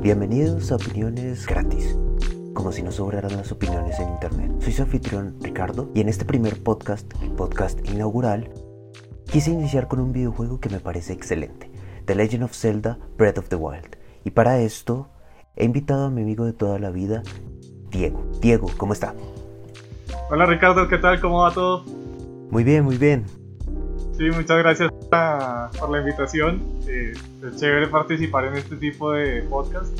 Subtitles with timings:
[0.00, 1.98] Bienvenidos a Opiniones Gratis,
[2.54, 4.52] como si no sobraran las opiniones en Internet.
[4.60, 8.48] Soy su anfitrión Ricardo y en este primer podcast, el podcast inaugural,
[9.24, 11.68] quise iniciar con un videojuego que me parece excelente,
[12.04, 13.96] The Legend of Zelda Breath of the Wild.
[14.24, 15.08] Y para esto
[15.56, 17.24] he invitado a mi amigo de toda la vida,
[17.90, 18.24] Diego.
[18.40, 19.16] Diego, ¿cómo está?
[20.30, 21.20] Hola Ricardo, ¿qué tal?
[21.20, 21.84] ¿Cómo va todo?
[22.52, 23.26] Muy bien, muy bien.
[24.18, 24.90] Sí, muchas gracias
[25.78, 26.60] por la invitación.
[26.88, 29.96] Eh, es chévere participar en este tipo de podcast.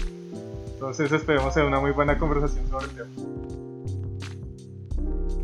[0.73, 3.09] Entonces esperemos tener una muy buena conversación sobre el tema.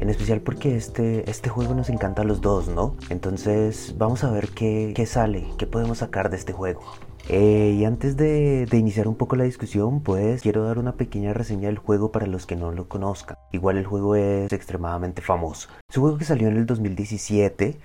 [0.01, 2.97] En especial porque este, este juego nos encanta a los dos, ¿no?
[3.11, 6.83] Entonces vamos a ver qué, qué sale, qué podemos sacar de este juego.
[7.29, 11.33] Eh, y antes de, de, iniciar un poco la discusión, pues quiero dar una pequeña
[11.33, 13.37] reseña del juego para los que no lo conozcan.
[13.53, 15.69] Igual el juego es extremadamente famoso.
[15.89, 17.79] Es un juego que salió en el 2017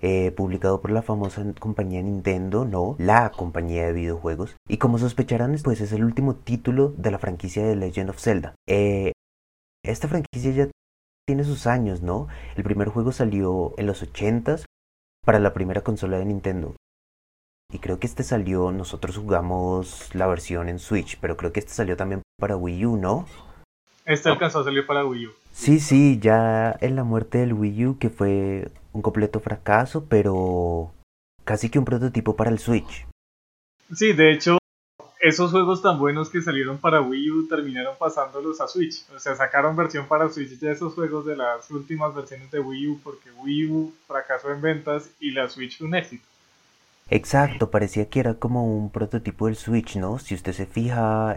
[0.00, 4.56] eh, publicado por la famosa compañía Nintendo, no, la compañía de videojuegos.
[4.68, 8.54] Y como sospecharán, pues es el último título de la franquicia de Legend of Zelda.
[8.66, 9.12] Eh,
[9.84, 10.70] esta franquicia ya
[11.26, 12.28] tiene sus años, ¿no?
[12.56, 14.64] El primer juego salió en los 80s
[15.24, 16.76] para la primera consola de Nintendo.
[17.72, 21.72] Y creo que este salió, nosotros jugamos la versión en Switch, pero creo que este
[21.72, 23.26] salió también para Wii U, ¿no?
[24.04, 25.30] Este alcanzó a salir para Wii U.
[25.52, 30.92] Sí, sí, ya en la muerte del Wii U, que fue un completo fracaso, pero
[31.44, 33.06] casi que un prototipo para el Switch.
[33.94, 34.58] Sí, de hecho,
[35.20, 39.04] esos juegos tan buenos que salieron para Wii U terminaron pasándolos a Switch.
[39.14, 42.88] O sea, sacaron versión para Switch de esos juegos de las últimas versiones de Wii
[42.88, 46.24] U porque Wii U fracasó en ventas y la Switch fue un éxito.
[47.10, 50.18] Exacto, parecía que era como un prototipo del Switch, ¿no?
[50.18, 51.36] Si usted se fija,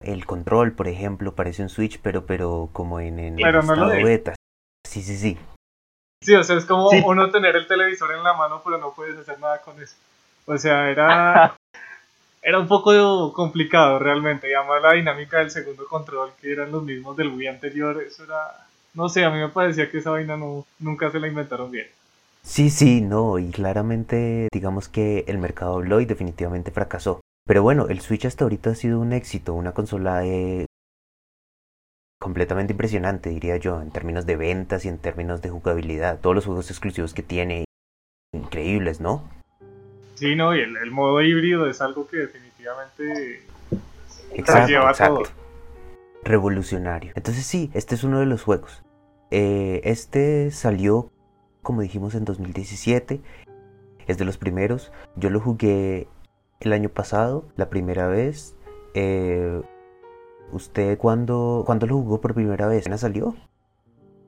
[0.00, 3.94] el control, por ejemplo, parece un Switch, pero, pero como en, en pero no estado
[3.94, 4.34] lo beta.
[4.86, 5.38] Sí, sí, sí.
[6.22, 7.02] Sí, o sea, es como sí.
[7.04, 9.96] uno tener el televisor en la mano, pero no puedes hacer nada con eso.
[10.46, 11.56] O sea, era,
[12.42, 14.50] era un poco complicado realmente.
[14.50, 18.24] Y además la dinámica del segundo control, que eran los mismos del Wii anterior, eso
[18.24, 18.66] era...
[18.94, 21.86] No sé, a mí me parecía que esa vaina no, nunca se la inventaron bien.
[22.42, 27.20] Sí, sí, no, y claramente digamos que el mercado habló y definitivamente fracasó.
[27.48, 30.66] Pero bueno, el Switch hasta ahorita ha sido un éxito, una consola eh,
[32.20, 36.20] completamente impresionante, diría yo, en términos de ventas y en términos de jugabilidad.
[36.20, 37.64] Todos los juegos exclusivos que tiene,
[38.34, 39.26] increíbles, ¿no?
[40.16, 43.42] Sí, no, y el, el modo híbrido es algo que definitivamente
[44.34, 45.22] exacto, se lleva exacto.
[45.22, 45.32] todo.
[46.24, 47.12] Revolucionario.
[47.14, 48.82] Entonces sí, este es uno de los juegos.
[49.30, 51.10] Eh, este salió,
[51.62, 53.22] como dijimos, en 2017.
[54.06, 54.92] Es de los primeros.
[55.16, 56.08] Yo lo jugué
[56.60, 58.54] el año pasado, la primera vez.
[58.94, 59.60] Eh,
[60.50, 62.82] ¿Usted cuándo, cuándo lo jugó por primera vez?
[62.82, 63.36] ¿Apenas salió?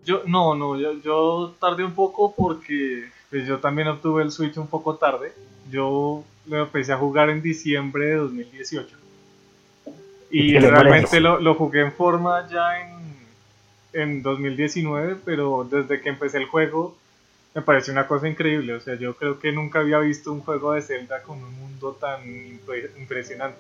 [0.04, 4.56] Yo, no, no, yo, yo tardé un poco porque pues, yo también obtuve el Switch
[4.58, 5.32] un poco tarde.
[5.70, 8.96] Yo lo empecé a jugar en diciembre de 2018.
[10.30, 13.00] Y realmente lo, lo, jugué en forma ya en,
[13.92, 16.96] en 2019, pero desde que empecé el juego
[17.54, 18.74] me pareció una cosa increíble.
[18.74, 21.96] O sea, yo creo que nunca había visto un juego de Zelda con un mundo
[22.00, 23.58] tan impre impresionante.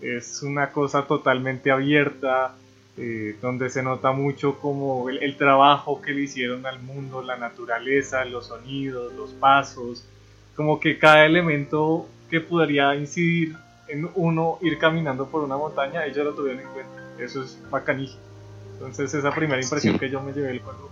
[0.00, 2.54] Es una cosa totalmente abierta,
[2.96, 7.36] eh, donde se nota mucho como el, el, trabajo que le hicieron al mundo, la
[7.36, 10.06] naturaleza, los sonidos, los pasos,
[10.56, 13.56] como que cada elemento que podría incidir
[13.88, 17.02] en uno ir caminando por una montaña, ellos lo tuvieron en cuenta.
[17.18, 18.22] Eso es bacanísimo.
[18.74, 20.00] Entonces esa primera impresión sí.
[20.00, 20.90] que yo me llevé del juego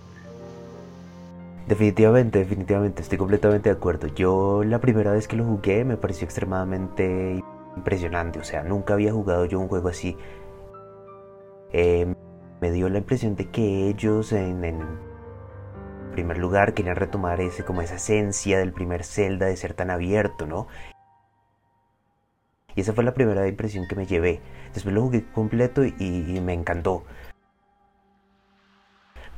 [1.68, 4.06] Definitivamente, definitivamente, estoy completamente de acuerdo.
[4.06, 7.44] Yo la primera vez que lo jugué me pareció extremadamente
[7.76, 10.16] impresionante, o sea, nunca había jugado yo un juego así.
[11.74, 12.14] Eh,
[12.62, 14.80] me dio la impresión de que ellos en,
[16.12, 20.46] primer lugar querían retomar ese como esa esencia del primer Zelda de ser tan abierto,
[20.46, 20.68] ¿no?
[22.74, 24.40] Y esa fue la primera impresión que me llevé.
[24.72, 27.04] Después lo jugué completo y me encantó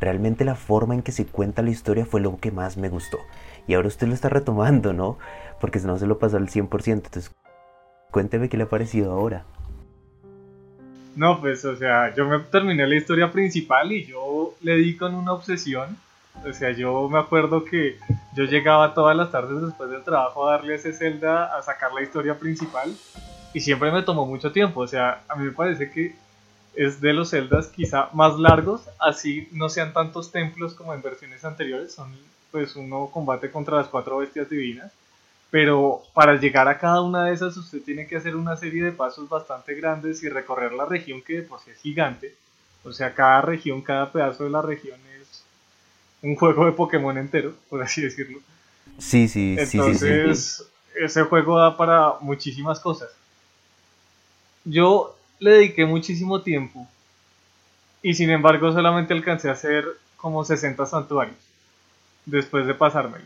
[0.01, 3.19] realmente la forma en que se cuenta la historia fue lo que más me gustó.
[3.67, 5.19] Y ahora usted lo está retomando, ¿no?
[5.61, 6.93] Porque no se lo pasó al 100%.
[6.93, 7.31] Entonces,
[8.11, 9.45] cuénteme qué le ha parecido ahora.
[11.17, 15.15] No, pues, o sea, yo me terminé la historia principal y yo le di con
[15.15, 15.97] una obsesión.
[16.49, 17.97] O sea, yo me acuerdo que
[18.35, 22.03] yo llegaba todas las tardes después del trabajo a darle ese Zelda a sacar la
[22.03, 22.95] historia principal
[23.53, 24.81] y siempre me tomó mucho tiempo.
[24.81, 26.15] O sea, a mí me parece que
[26.81, 31.45] es de los celdas quizá más largos, así no sean tantos templos como en versiones
[31.45, 32.11] anteriores, son
[32.51, 34.91] pues uno combate contra las cuatro bestias divinas,
[35.51, 38.93] pero para llegar a cada una de esas usted tiene que hacer una serie de
[38.93, 42.35] pasos bastante grandes y recorrer la región que de por sí es gigante,
[42.83, 45.45] o sea, cada región, cada pedazo de la región es
[46.23, 48.39] un juego de Pokémon entero, por así decirlo.
[48.97, 51.05] Sí, sí, Entonces, sí, sí, sí.
[51.05, 53.11] ese juego da para muchísimas cosas.
[54.65, 56.87] yo le dediqué muchísimo tiempo
[58.03, 59.85] y sin embargo solamente alcancé a hacer
[60.17, 61.37] como 60 santuarios
[62.27, 63.25] después de pasármelo.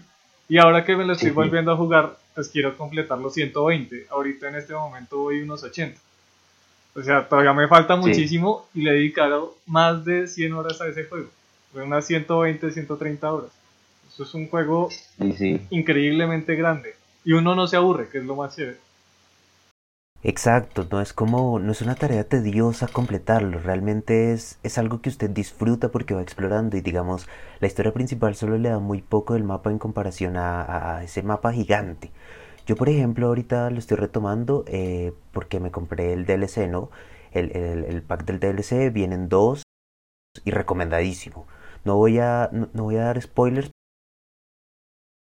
[0.49, 4.07] Y ahora que me lo estoy volviendo a jugar, pues quiero completar los 120.
[4.11, 5.99] Ahorita en este momento voy unos 80.
[6.95, 10.89] O sea, todavía me falta muchísimo y le he dedicado más de 100 horas a
[10.89, 11.29] ese juego.
[11.73, 13.51] Unas 120, 130 horas.
[14.13, 14.91] Eso es un juego
[15.71, 16.95] increíblemente grande.
[17.25, 18.79] Y uno no se aburre, que es lo más chévere.
[20.27, 25.11] Exacto, no es como, no es una tarea tediosa completarlo, realmente es, es algo que
[25.11, 27.29] usted disfruta porque va explorando y digamos,
[27.61, 31.53] la historia principal solo le da muy poco del mapa en comparación a, ese mapa
[31.53, 32.11] gigante.
[32.67, 36.91] Yo por ejemplo ahorita lo estoy retomando eh, porque me compré el DLC, ¿no?
[37.33, 39.65] El, el, pack del DLC, vienen dos
[40.45, 41.47] y recomendadísimo.
[41.85, 43.71] No voy a, no voy a dar spoilers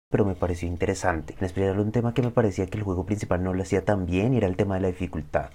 [0.09, 1.35] pero me pareció interesante.
[1.37, 4.05] En especial un tema que me parecía que el juego principal no lo hacía tan
[4.05, 5.51] bien y era el tema de la dificultad.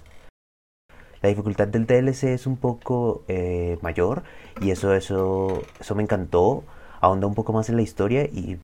[1.21, 4.23] La dificultad del DLC es un poco eh, mayor
[4.61, 6.63] y eso, eso, eso me encantó.
[7.01, 8.59] Ahonda un poco más en la historia y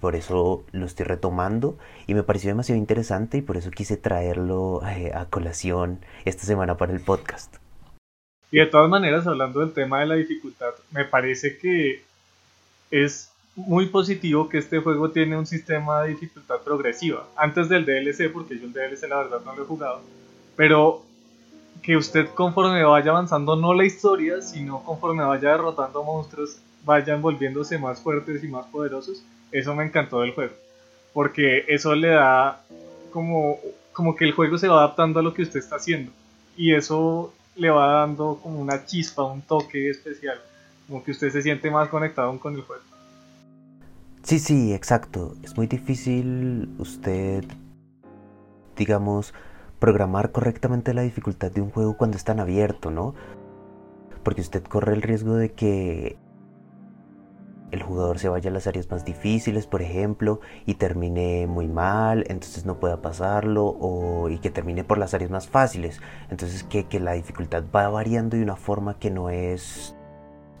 [0.00, 1.76] por eso lo estoy retomando
[2.06, 6.76] y me pareció demasiado interesante y por eso quise traerlo eh, a colación esta semana
[6.76, 7.56] para el podcast.
[8.50, 12.02] Y de todas maneras, hablando del tema de la dificultad, me parece que
[12.90, 13.29] es
[13.66, 17.28] muy positivo que este juego tiene un sistema de dificultad progresiva.
[17.36, 20.00] Antes del DLC, porque yo el DLC la verdad no lo he jugado,
[20.56, 21.02] pero
[21.82, 27.78] que usted conforme vaya avanzando no la historia, sino conforme vaya derrotando monstruos, vayan volviéndose
[27.78, 29.22] más fuertes y más poderosos.
[29.52, 30.54] Eso me encantó del juego,
[31.12, 32.62] porque eso le da
[33.10, 33.58] como,
[33.92, 36.12] como que el juego se va adaptando a lo que usted está haciendo
[36.56, 40.40] y eso le va dando como una chispa, un toque especial,
[40.86, 42.89] como que usted se siente más conectado con el juego.
[44.22, 45.34] Sí, sí, exacto.
[45.42, 47.44] Es muy difícil usted,
[48.76, 49.34] digamos,
[49.78, 53.14] programar correctamente la dificultad de un juego cuando es tan abierto, ¿no?
[54.22, 56.18] Porque usted corre el riesgo de que
[57.70, 62.24] el jugador se vaya a las áreas más difíciles, por ejemplo, y termine muy mal,
[62.28, 66.00] entonces no pueda pasarlo, o y que termine por las áreas más fáciles.
[66.30, 69.96] Entonces que, que la dificultad va variando de una forma que no es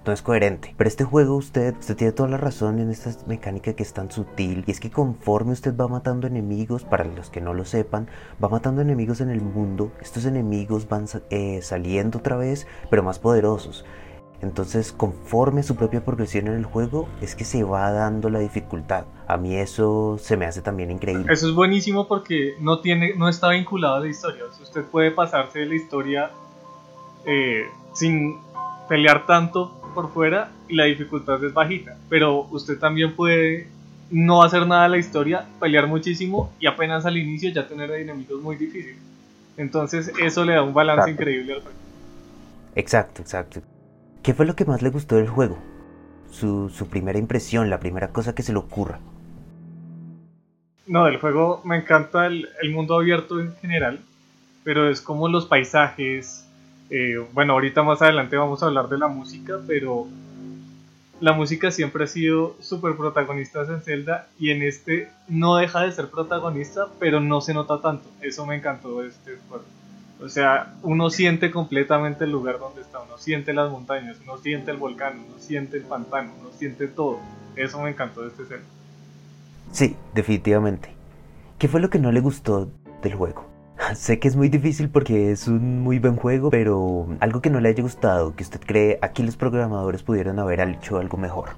[0.04, 0.74] no es coherente.
[0.76, 4.10] Pero este juego usted, usted tiene toda la razón en esta mecánica que es tan
[4.10, 4.64] sutil.
[4.66, 8.08] Y es que conforme usted va matando enemigos, para los que no lo sepan,
[8.42, 9.92] va matando enemigos en el mundo.
[10.00, 13.84] Estos enemigos van eh, saliendo otra vez, pero más poderosos.
[14.42, 19.04] Entonces, conforme su propia progresión en el juego, es que se va dando la dificultad.
[19.26, 21.30] A mí eso se me hace también increíble.
[21.30, 24.44] Eso es buenísimo porque no tiene, no está vinculado a la historia.
[24.46, 26.30] usted puede pasarse de la historia
[27.26, 28.38] eh, sin
[28.88, 31.96] pelear tanto por fuera y la dificultad es bajita.
[32.08, 33.68] Pero usted también puede
[34.10, 38.40] no hacer nada de la historia, pelear muchísimo y apenas al inicio ya tener enemigos
[38.42, 38.98] muy difíciles.
[39.56, 41.78] Entonces eso le da un balance increíble al juego.
[42.74, 43.62] Exacto, exacto.
[44.22, 45.58] ¿Qué fue lo que más le gustó del juego?
[46.30, 49.00] Su, su primera impresión, la primera cosa que se le ocurra.
[50.86, 54.00] No, del juego me encanta el, el mundo abierto en general,
[54.64, 56.49] pero es como los paisajes,
[56.90, 60.08] eh, bueno, ahorita más adelante vamos a hablar de la música, pero
[61.20, 65.92] la música siempre ha sido súper protagonista en Zelda y en este no deja de
[65.92, 68.08] ser protagonista, pero no se nota tanto.
[68.20, 69.64] Eso me encantó de este juego.
[70.22, 74.70] O sea, uno siente completamente el lugar donde está, uno siente las montañas, uno siente
[74.70, 77.20] el volcán, uno siente el pantano, uno siente todo.
[77.56, 78.66] Eso me encantó de este Zelda.
[79.72, 80.90] Sí, definitivamente.
[81.58, 82.70] ¿Qué fue lo que no le gustó
[83.02, 83.49] del juego?
[83.94, 87.60] Sé que es muy difícil porque es un muy buen juego, pero algo que no
[87.60, 91.50] le haya gustado, que usted cree aquí los programadores pudieron haber hecho algo mejor.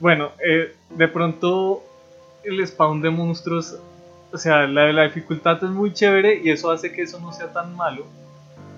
[0.00, 1.82] Bueno, eh, de pronto
[2.44, 3.78] el spawn de monstruos,
[4.32, 7.52] o sea, la, la dificultad es muy chévere y eso hace que eso no sea
[7.52, 8.04] tan malo,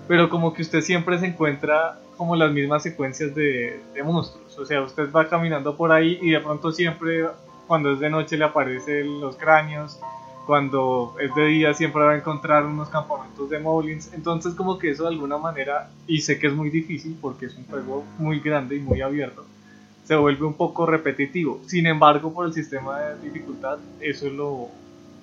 [0.07, 4.65] pero como que usted siempre se encuentra como las mismas secuencias de, de monstruos, o
[4.65, 7.25] sea, usted va caminando por ahí y de pronto siempre
[7.67, 9.99] cuando es de noche le aparecen los cráneos,
[10.45, 14.11] cuando es de día siempre va a encontrar unos campamentos de moblins.
[14.13, 17.55] Entonces como que eso de alguna manera, y sé que es muy difícil porque es
[17.55, 19.45] un juego muy grande y muy abierto,
[20.05, 21.59] se vuelve un poco repetitivo.
[21.65, 24.67] Sin embargo, por el sistema de dificultad, eso lo,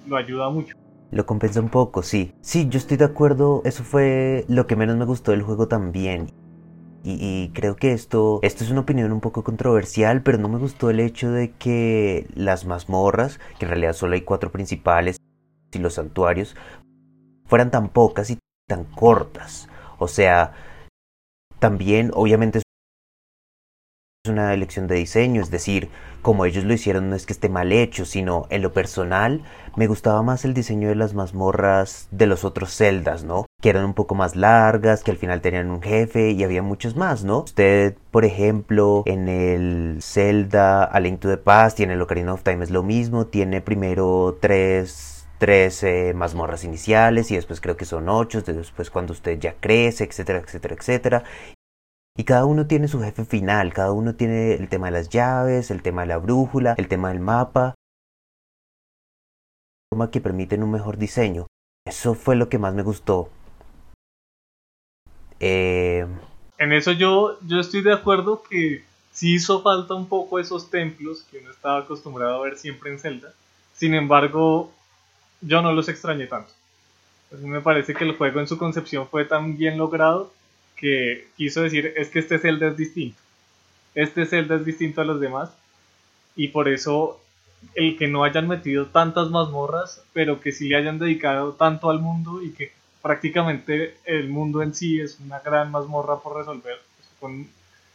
[0.08, 0.74] lo ayuda mucho.
[1.10, 2.32] Lo compensa un poco, sí.
[2.40, 3.62] Sí, yo estoy de acuerdo.
[3.64, 6.28] Eso fue lo que menos me gustó del juego también.
[7.04, 10.58] Y, y, creo que esto, esto es una opinión un poco controversial, pero no me
[10.58, 15.16] gustó el hecho de que las mazmorras, que en realidad solo hay cuatro principales,
[15.72, 16.54] y los santuarios,
[17.46, 19.68] fueran tan pocas y tan cortas.
[19.98, 20.52] O sea,
[21.58, 22.64] también obviamente es
[24.30, 25.90] una elección de diseño, es decir,
[26.22, 29.42] como ellos lo hicieron no es que esté mal hecho, sino en lo personal
[29.76, 33.46] me gustaba más el diseño de las mazmorras de los otros celdas, ¿no?
[33.62, 36.96] Que eran un poco más largas, que al final tenían un jefe y había muchos
[36.96, 37.44] más, ¿no?
[37.44, 42.34] Usted, por ejemplo, en el Zelda A Link to the Past y en el Ocarina
[42.34, 47.76] of Time es lo mismo, tiene primero tres tres eh, mazmorras iniciales y después creo
[47.76, 51.24] que son ocho, después cuando usted ya crece, etcétera, etcétera, etcétera.
[52.16, 55.70] Y cada uno tiene su jefe final, cada uno tiene el tema de las llaves,
[55.70, 57.74] el tema de la brújula, el tema del mapa,
[60.12, 61.46] que permiten un mejor diseño.
[61.86, 63.30] Eso fue lo que más me gustó.
[65.44, 66.06] Eh,
[66.56, 71.24] en eso yo, yo estoy de acuerdo que sí hizo falta un poco esos templos
[71.28, 73.34] que uno estaba acostumbrado a ver siempre en Zelda.
[73.74, 74.72] Sin embargo,
[75.40, 76.52] yo no los extrañé tanto.
[77.40, 80.32] Me parece que el juego en su concepción fue tan bien logrado
[80.76, 83.18] que quiso decir es que este Zelda es distinto.
[83.96, 85.50] Este Zelda es distinto a los demás
[86.36, 87.20] y por eso
[87.74, 91.98] el que no hayan metido tantas mazmorras, pero que sí le hayan dedicado tanto al
[91.98, 92.72] mundo y que
[93.02, 96.78] prácticamente el mundo en sí es una gran mazmorra por resolver,
[97.20, 97.48] con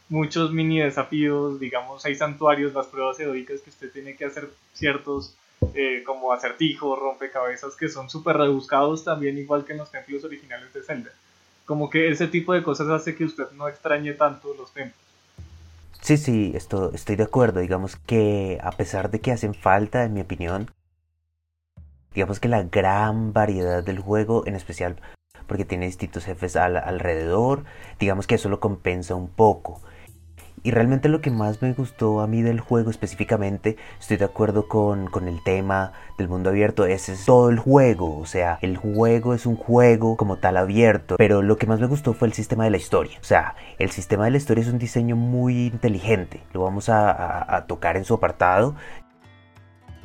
[0.08, 5.34] muchos mini desafíos, digamos, hay santuarios, las pruebas heroicas que usted tiene que hacer ciertos
[5.74, 10.72] eh, como acertijos, rompecabezas que son súper rebuscados también, igual que en los templos originales
[10.72, 11.10] de Zelda.
[11.64, 15.08] Como que ese tipo de cosas hace que usted no extrañe tanto los templos.
[16.00, 17.60] Sí, sí, esto, estoy de acuerdo.
[17.60, 20.70] Digamos que a pesar de que hacen falta, en mi opinión,
[22.14, 24.96] digamos que la gran variedad del juego, en especial
[25.48, 27.64] porque tiene distintos jefes alrededor,
[27.98, 29.80] digamos que eso lo compensa un poco.
[30.62, 34.68] Y realmente lo que más me gustó a mí del juego específicamente, estoy de acuerdo
[34.68, 38.76] con, con, el tema del mundo abierto, ese es todo el juego, o sea, el
[38.76, 42.34] juego es un juego como tal abierto, pero lo que más me gustó fue el
[42.34, 45.68] sistema de la historia, o sea, el sistema de la historia es un diseño muy
[45.68, 48.74] inteligente, lo vamos a, a tocar en su apartado,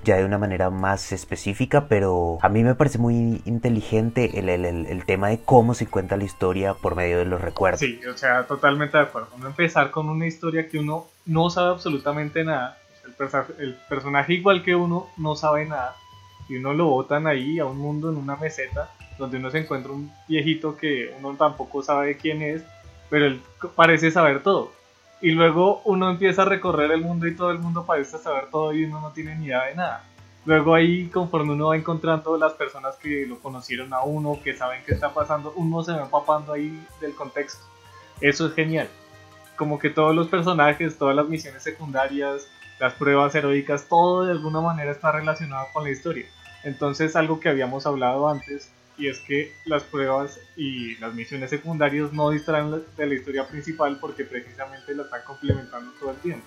[0.04, 4.66] ya de una manera más específica, pero a mí me parece muy inteligente el, el,
[4.66, 7.80] el, tema de cómo se cuenta la historia por medio de los recuerdos.
[7.80, 9.30] Sí, o sea, totalmente de acuerdo.
[9.36, 13.16] Uno empezar con una historia que uno no sabe absolutamente nada, el,
[13.60, 15.96] el personaje igual que uno no sabe nada,
[16.50, 19.92] y uno lo botan ahí a un mundo en una meseta donde uno se encuentra
[19.92, 22.64] un viejito que uno tampoco sabe quién es,
[23.10, 23.42] pero él
[23.76, 24.72] parece saber todo
[25.24, 28.74] y luego uno empieza a recorrer el mundo y todo el mundo parece saber todo
[28.74, 30.04] y uno no tiene ni idea de nada.
[30.46, 34.82] Luego ahí, conforme uno va encontrando las personas que lo conocieron a uno, que saben
[34.86, 37.64] qué está pasando, uno se va empapando ahí del contexto.
[38.20, 38.90] Eso es genial.
[39.56, 42.46] Como que todos los personajes, todas las misiones secundarias,
[42.78, 46.26] las pruebas heroicas, todo de alguna manera está relacionado con la historia.
[46.66, 52.14] Entonces algo que habíamos hablado antes y es que las pruebas y las misiones secundarias
[52.14, 56.46] no distraen de la historia principal porque precisamente la están complementando todo el tiempo.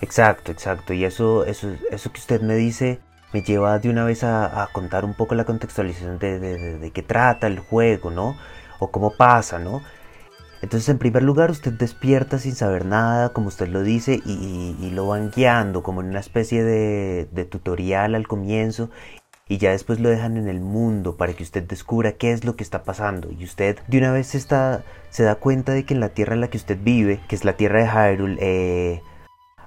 [0.00, 0.92] Exacto, exacto.
[0.92, 3.00] Y eso, eso, eso que usted me dice
[3.32, 7.46] me lleva de una vez a, contar un poco la contextualización de, de, qué trata
[7.46, 8.36] el juego, ¿no?
[8.78, 9.82] O cómo pasa, ¿no?
[10.62, 14.90] Entonces, en primer lugar, usted despierta sin saber nada, como usted lo dice, y, y
[14.90, 18.90] lo van guiando como en una especie de, de tutorial al comienzo,
[19.48, 22.56] y ya después lo dejan en el mundo para que usted descubra qué es lo
[22.56, 23.30] que está pasando.
[23.30, 26.40] Y usted de una vez está, se da cuenta de que en la tierra en
[26.40, 29.02] la que usted vive, que es la tierra de Hyrule, eh,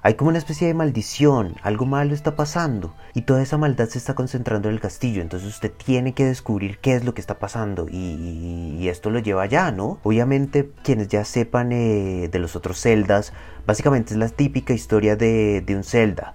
[0.02, 3.98] hay como una especie de maldición, algo malo está pasando y toda esa maldad se
[3.98, 7.38] está concentrando en el castillo, entonces usted tiene que descubrir qué es lo que está
[7.38, 10.00] pasando y, esto lo lleva allá, ¿no?
[10.02, 13.34] Obviamente quienes ya sepan eh, de los otros celdas,
[13.66, 16.34] básicamente es la típica historia de, de un celda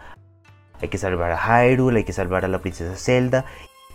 [0.85, 3.45] hay que salvar a Hyrule, hay que salvar a la princesa Zelda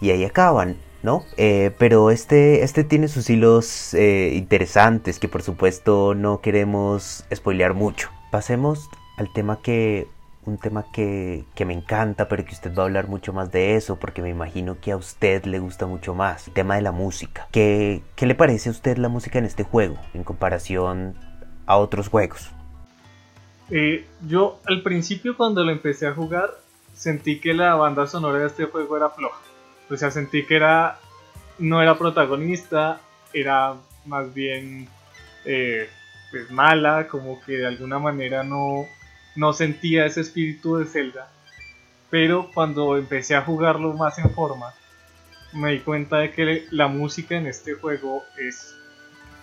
[0.01, 1.25] y ahí acaban, ¿no?
[1.37, 7.75] Eh, pero este, este tiene sus hilos eh, interesantes que por supuesto no queremos spoilear
[7.75, 8.11] mucho.
[8.31, 10.09] Pasemos al tema que
[10.47, 13.77] un tema que, que, me encanta, pero que usted va a hablar mucho más de
[13.77, 16.93] eso, porque me imagino que a usted le gusta mucho más, el tema de la
[16.93, 17.47] música.
[17.53, 21.15] ¿Qué, qué le parece a usted la música en este juego en comparación
[21.67, 22.51] a otros juegos?
[23.71, 26.51] Eh, yo al principio cuando lo empecé a jugar
[27.00, 29.40] sentí que la banda sonora de este juego era floja.
[29.88, 30.99] O sea, sentí que era
[31.59, 33.00] no era protagonista,
[33.33, 34.87] era más bien
[35.47, 35.88] eh,
[36.30, 38.85] pues mala, como que de alguna manera no,
[39.35, 41.30] no sentía ese espíritu de Zelda.
[42.11, 44.75] Pero cuando empecé a jugarlo más en forma,
[45.54, 48.75] me di cuenta de que la música en este juego es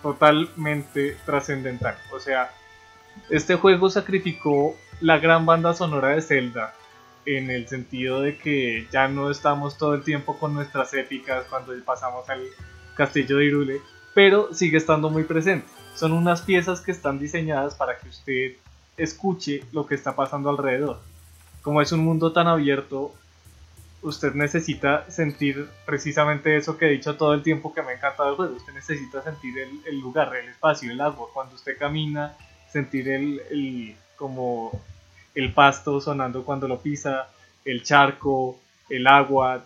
[0.04, 1.98] totalmente trascendental.
[2.12, 2.52] O sea,
[3.32, 6.76] este juego sacrificó la gran banda sonora de Zelda
[7.28, 11.74] en el sentido de que ya no estamos todo el tiempo con nuestras épicas cuando
[11.84, 12.42] pasamos al
[12.96, 13.82] castillo de Irule,
[14.14, 15.68] pero sigue estando muy presente.
[15.94, 18.54] Son unas piezas que están diseñadas para que usted
[18.96, 21.02] escuche lo que está pasando alrededor.
[21.62, 23.14] Como es un mundo tan abierto,
[24.02, 28.30] usted necesita sentir precisamente eso que he dicho todo el tiempo que me ha encantado
[28.30, 28.56] el juego.
[28.56, 31.28] Usted necesita sentir el, el lugar, el espacio, el agua.
[31.34, 32.38] Cuando usted camina,
[32.72, 34.72] sentir el, el, como
[35.38, 37.28] el pasto sonando cuando lo pisa,
[37.64, 39.66] el charco, el agua,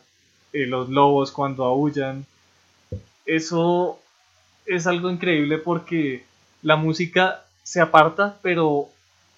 [0.51, 2.25] eh, los lobos cuando aullan.
[3.25, 3.97] Eso
[4.65, 6.25] es algo increíble porque
[6.61, 8.89] la música se aparta, pero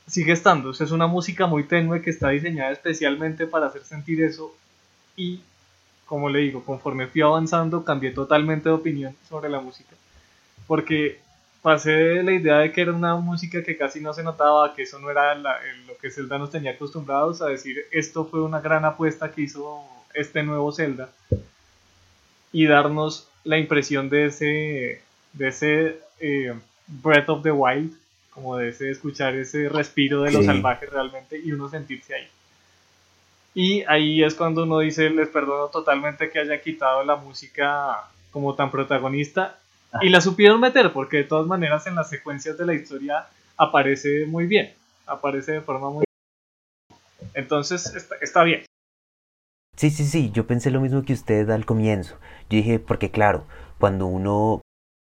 [0.08, 0.72] sigue estando.
[0.72, 4.56] es una música muy tenue que está diseñada especialmente para hacer sentir eso.
[5.16, 5.42] Y,
[6.08, 9.96] como le digo, conforme fui avanzando, cambié totalmente de opinión sobre la música.
[10.66, 11.20] Porque
[11.64, 14.84] pasé de la idea de que era una música que casi no se notaba, que
[14.84, 18.84] eso no era lo que Zelda nos tenía acostumbrados, a decir, esto fue una gran
[18.84, 19.82] apuesta que hizo
[20.14, 21.10] este nuevo Zelda.
[22.52, 25.02] Y darnos la impresión de ese,
[25.32, 26.54] de ese eh,
[26.86, 27.94] Breath of the Wild,
[28.30, 32.28] como de ese escuchar ese respiro de los salvajes realmente y uno sentirse ahí.
[33.56, 38.54] Y ahí es cuando uno dice, les perdono totalmente que haya quitado la música como
[38.56, 39.60] tan protagonista
[40.02, 44.26] y la supieron meter porque de todas maneras en las secuencias de la historia aparece
[44.26, 44.74] muy bien,
[45.06, 46.04] aparece de forma muy...
[47.34, 48.66] Entonces está, está bien.
[49.76, 52.20] Sí, sí, sí, yo pensé lo mismo que usted al comienzo.
[52.50, 53.46] Yo dije, porque claro,
[53.80, 54.62] cuando uno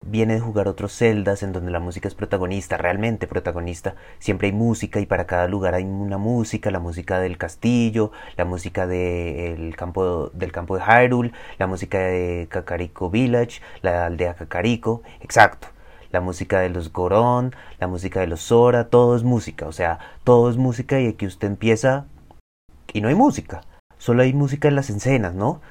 [0.02, 3.94] viene de jugar otros celdas en donde la música es protagonista, realmente protagonista.
[4.18, 8.44] Siempre hay música y para cada lugar hay una música, la música del castillo, la
[8.44, 15.02] música del campo, del campo de Hyrule, la música de Kakariko Village, la aldea Kakariko,
[15.20, 15.68] exacto.
[16.10, 19.98] La música de los Goron, la música de los Sora, todo es música, o sea,
[20.24, 22.06] todo es música y aquí usted empieza
[22.92, 23.62] y no hay música,
[23.96, 25.62] solo hay música en las escenas, ¿no?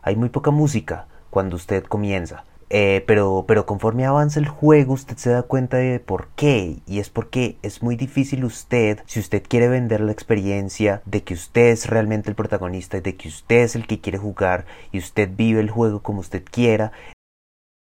[0.00, 2.44] Hay muy poca música cuando usted comienza
[2.74, 7.00] eh, pero, pero conforme avanza el juego usted se da cuenta de por qué y
[7.00, 11.66] es porque es muy difícil usted, si usted quiere vender la experiencia de que usted
[11.66, 15.28] es realmente el protagonista y de que usted es el que quiere jugar y usted
[15.36, 16.92] vive el juego como usted quiera,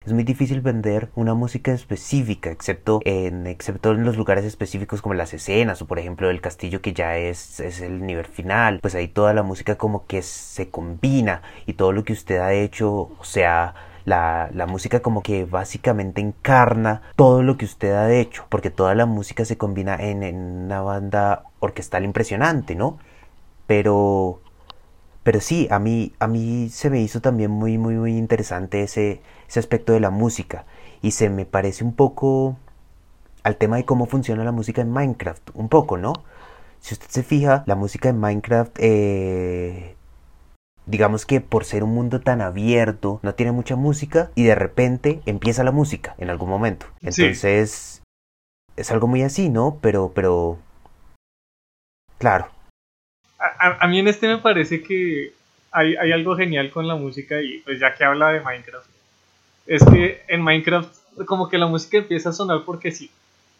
[0.06, 5.12] es muy difícil vender una música específica, excepto en, excepto en los lugares específicos como
[5.12, 8.78] las escenas o por ejemplo el castillo que ya es, es el nivel final.
[8.80, 12.54] Pues ahí toda la música como que se combina y todo lo que usted ha
[12.54, 13.74] hecho, o sea,
[14.08, 18.94] la, la, música como que básicamente encarna todo lo que usted ha hecho, porque toda
[18.94, 22.98] la música se combina en, en una banda orquestal impresionante, ¿no?
[23.66, 24.40] Pero,
[25.22, 29.20] pero sí, a mí, a mí se me hizo también muy, muy, muy interesante ese,
[29.48, 30.64] ese aspecto de la música
[31.02, 32.56] y se me parece un poco
[33.42, 36.12] al tema de cómo funciona la música en Minecraft, un poco, ¿no?
[36.80, 39.96] Si usted se fija, la música en Minecraft eh,
[40.88, 45.20] digamos que por ser un mundo tan abierto, no tiene mucha música y de repente
[45.26, 46.86] empieza la música en algún momento.
[47.02, 48.02] Entonces,
[48.76, 49.78] es algo muy así, ¿no?
[49.82, 50.58] Pero, pero,
[52.18, 52.48] claro.
[53.38, 55.32] A, mí en este me parece que
[55.70, 58.88] hay, hay, algo genial con la música y pues ya que habla de Minecraft,
[59.66, 60.92] es que en Minecraft
[61.24, 63.10] como que la música empieza a sonar porque sí.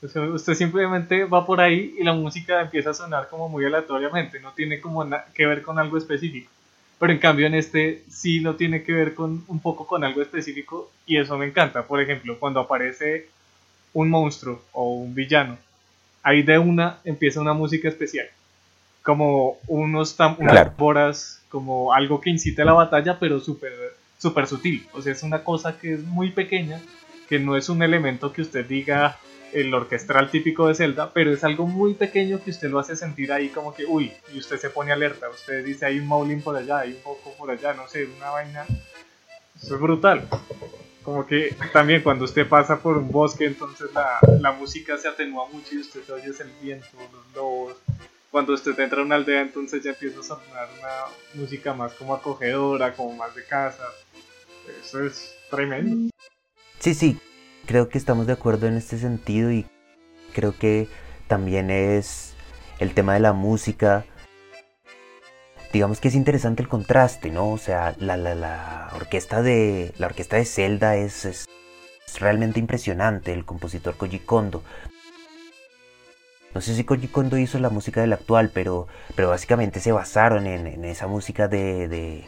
[0.03, 4.53] usted simplemente va por ahí y la música empieza a sonar como muy aleatoriamente, no
[4.53, 6.51] tiene como que ver con algo específico.
[6.99, 10.21] Pero en cambio en este sí no tiene que ver con un poco con algo
[10.21, 11.87] específico y eso me encanta.
[11.87, 13.29] Por ejemplo, cuando aparece
[13.93, 15.59] un monstruo o un villano,
[16.23, 18.27] ahí de una empieza una música especial.
[19.03, 23.73] Como unos unas como algo que incite a la batalla, pero súper
[24.19, 24.87] super sutil.
[24.93, 26.81] O sea, es una cosa que es muy pequeña,
[27.29, 29.17] que no es un elemento que usted diga,
[29.53, 33.33] el orquestral típico de Zelda, pero es algo muy pequeño que usted lo hace sentir
[33.33, 36.57] ahí como que, uy, y usted se pone alerta, usted dice, hay un Maulin por
[36.57, 38.67] allá, hay un poco por allá, no sé, una vaina.
[39.61, 40.29] Eso es brutal.
[41.03, 45.49] Como que también cuando usted pasa por un bosque, entonces la, la música se atenúa
[45.51, 47.77] mucho y usted oye el viento, los lobos.
[48.31, 52.15] Cuando usted entra a una aldea, entonces ya empieza a sonar una música más como
[52.15, 53.85] acogedora, como más de casa.
[54.83, 56.11] Eso es tremendo.
[56.79, 57.19] Sí, sí,
[57.69, 59.67] creo que estamos de acuerdo en este sentido y
[60.33, 60.89] creo que
[61.29, 62.33] también es
[62.79, 64.07] el tema de la música.
[65.71, 67.51] Digamos que es interesante el contraste, ¿no?
[67.51, 71.45] O sea, la, la, la orquesta de la orquesta de Zelda es, es,
[72.19, 74.63] realmente impresionante, el compositor Koji Kondo.
[76.55, 80.47] No sé si Koji Kondo hizo la música del actual, pero, pero básicamente se basaron
[80.47, 82.25] en, en esa música de, de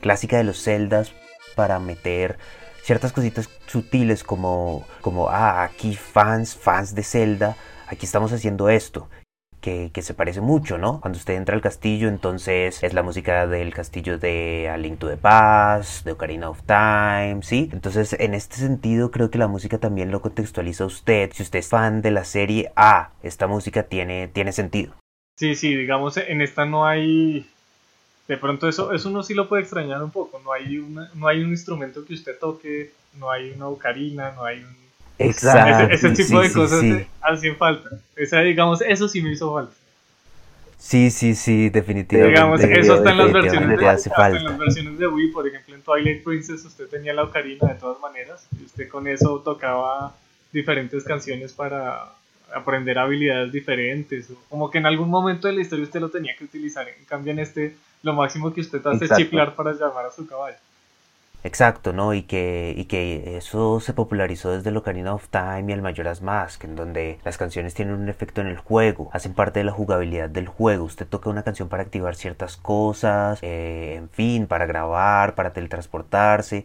[0.00, 1.12] clásica de los Zeldas
[1.54, 2.38] para meter
[2.84, 9.08] ciertas cositas sutiles como, como, ah, aquí fans, fans de Zelda, aquí estamos haciendo esto.
[9.62, 11.00] Que, que, se parece mucho, ¿no?
[11.00, 15.08] Cuando usted entra al castillo, entonces es la música del castillo de A Link to
[15.08, 17.70] the Past, de Ocarina of Time, ¿sí?
[17.72, 21.30] Entonces, en este sentido, creo que la música también lo contextualiza a usted.
[21.32, 24.92] Si usted es fan de la serie, ah, esta música tiene, tiene sentido.
[25.38, 27.46] Sí, sí, digamos, en esta no hay
[28.26, 30.40] de pronto eso, eso uno sí lo puede extrañar un poco.
[30.44, 34.44] No hay, una, no hay un instrumento que usted toque, no hay una ocarina, no
[34.44, 34.84] hay un...
[35.18, 35.92] Exacto.
[35.92, 36.82] Ese, tipo de cosas
[37.20, 37.90] hacen falta.
[38.16, 39.74] Esa, digamos, eso sí me hizo falta.
[40.84, 42.38] Sí, sí, sí, definitivamente.
[42.38, 44.38] Digamos, eso está en las versiones de, hace falta.
[44.38, 47.74] en las versiones de Wii, por ejemplo, en Twilight Princess usted tenía la ocarina de
[47.76, 50.14] todas maneras y usted con eso tocaba
[50.52, 52.12] diferentes canciones para
[52.54, 54.28] aprender habilidades diferentes.
[54.50, 56.86] Como que en algún momento de la historia usted lo tenía que utilizar.
[56.86, 60.26] En cambio, en este, lo máximo que usted hace es chiflar para llamar a su
[60.26, 60.56] caballo.
[61.42, 62.14] Exacto, ¿no?
[62.14, 66.22] Y que, y que eso se popularizó desde el Ocarina of Time y el Majora's
[66.22, 69.72] Mask, en donde las canciones tienen un efecto en el juego, hacen parte de la
[69.72, 70.84] jugabilidad del juego.
[70.84, 76.64] Usted toca una canción para activar ciertas cosas, eh, en fin, para grabar, para teletransportarse,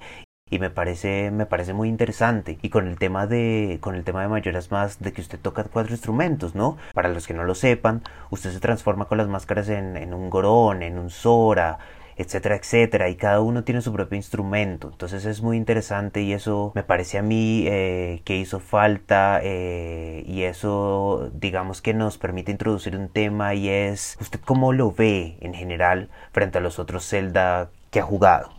[0.50, 4.22] y me parece me parece muy interesante y con el tema de con el tema
[4.22, 7.56] de Majora's Mask de que usted toca cuatro instrumentos no para los que no lo
[7.56, 11.80] sepan usted se transforma con las máscaras en, en un Gorón en un Sora
[12.20, 14.90] etcétera, etcétera, y cada uno tiene su propio instrumento.
[14.92, 20.24] Entonces es muy interesante y eso me parece a mí eh, que hizo falta eh,
[20.28, 25.38] y eso digamos que nos permite introducir un tema y es usted cómo lo ve
[25.40, 28.59] en general frente a los otros Zelda que ha jugado.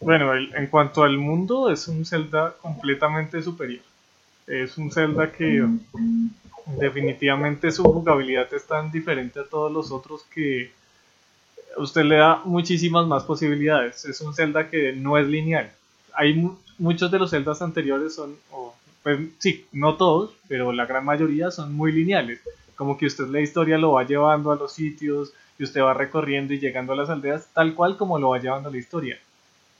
[0.00, 3.82] Bueno, en cuanto al mundo es un Zelda completamente superior.
[4.46, 5.62] Es un Zelda que
[6.78, 10.72] definitivamente su jugabilidad es tan diferente a todos los otros que
[11.76, 14.06] usted le da muchísimas más posibilidades.
[14.06, 15.70] Es un Zelda que no es lineal.
[16.14, 18.34] Hay muchos de los Zeldas anteriores son,
[19.02, 22.40] pues sí, no todos, pero la gran mayoría son muy lineales.
[22.74, 26.54] Como que usted la historia lo va llevando a los sitios y usted va recorriendo
[26.54, 29.18] y llegando a las aldeas tal cual como lo va llevando la historia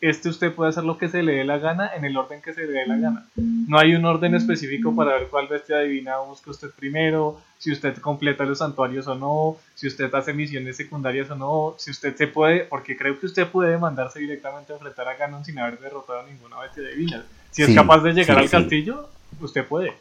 [0.00, 2.54] este usted puede hacer lo que se le dé la gana en el orden que
[2.54, 3.26] se le dé la gana.
[3.36, 7.96] No hay un orden específico para ver cuál bestia divina busca usted primero, si usted
[7.98, 12.26] completa los santuarios o no, si usted hace misiones secundarias o no, si usted se
[12.26, 16.20] puede, porque creo que usted puede mandarse directamente a enfrentar a Ganon sin haber derrotado
[16.20, 17.22] a ninguna bestia divina.
[17.50, 19.08] Si es capaz de llegar al castillo,
[19.40, 19.92] usted puede.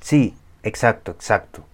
[0.00, 1.64] Sí, exacto, exacto.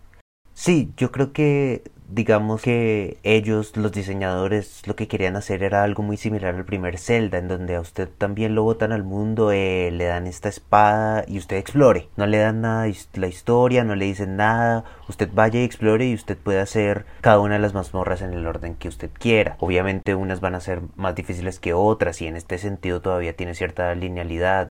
[0.54, 6.02] Sí, yo creo que digamos que ellos, los diseñadores, lo que querían hacer era algo
[6.02, 9.90] muy similar al primer Zelda, en donde a usted también lo botan al mundo, eh,
[9.92, 12.08] le dan esta espada y usted explore.
[12.16, 16.14] No le dan nada la historia, no le dicen nada, usted vaya y explore y
[16.14, 19.56] usted puede hacer cada una de las mazmorras en el orden que usted quiera.
[19.60, 23.54] Obviamente unas van a ser más difíciles que otras y en este sentido todavía tiene
[23.54, 24.68] cierta linealidad.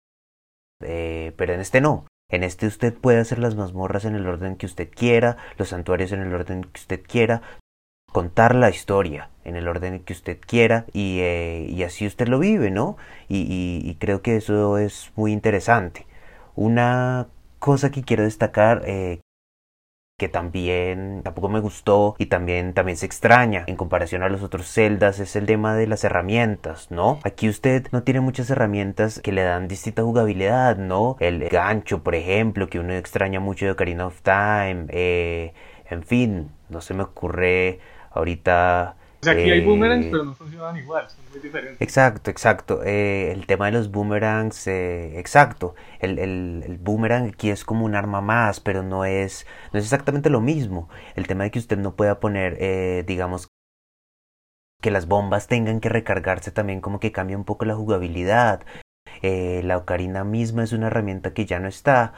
[0.83, 2.05] Eh, pero en este no.
[2.31, 6.13] En este usted puede hacer las mazmorras en el orden que usted quiera, los santuarios
[6.13, 7.41] en el orden que usted quiera,
[8.11, 12.39] contar la historia en el orden que usted quiera y, eh, y así usted lo
[12.39, 12.97] vive, ¿no?
[13.27, 16.07] Y, y, creo que eso es muy interesante.
[16.55, 17.27] Una
[17.59, 19.19] cosa que quiero destacar eh,
[20.21, 24.67] que también tampoco me gustó y también también se extraña en comparación a los otros
[24.67, 27.17] celdas es el tema de las herramientas, ¿no?
[27.23, 31.17] Aquí usted no tiene muchas herramientas que le dan distinta jugabilidad, ¿no?
[31.19, 35.55] El gancho, por ejemplo, que uno extraña mucho de Ocarina of Time, eh,
[35.89, 37.79] en fin, no se me ocurre
[38.11, 41.79] ahorita o sea, aquí hay boomerangs, pero no funcionan igual, son muy diferentes.
[41.79, 42.81] Exacto, exacto.
[42.83, 45.75] Eh, el tema de los boomerangs, eh, exacto.
[45.99, 49.85] El, el, el, boomerang aquí es como un arma más, pero no es, no es
[49.85, 50.89] exactamente lo mismo.
[51.15, 53.47] El tema de que usted no pueda poner, eh, digamos,
[54.81, 58.65] que las bombas tengan que recargarse también como que cambia un poco la jugabilidad.
[59.21, 62.13] la ocarina misma es una herramienta que ya no está.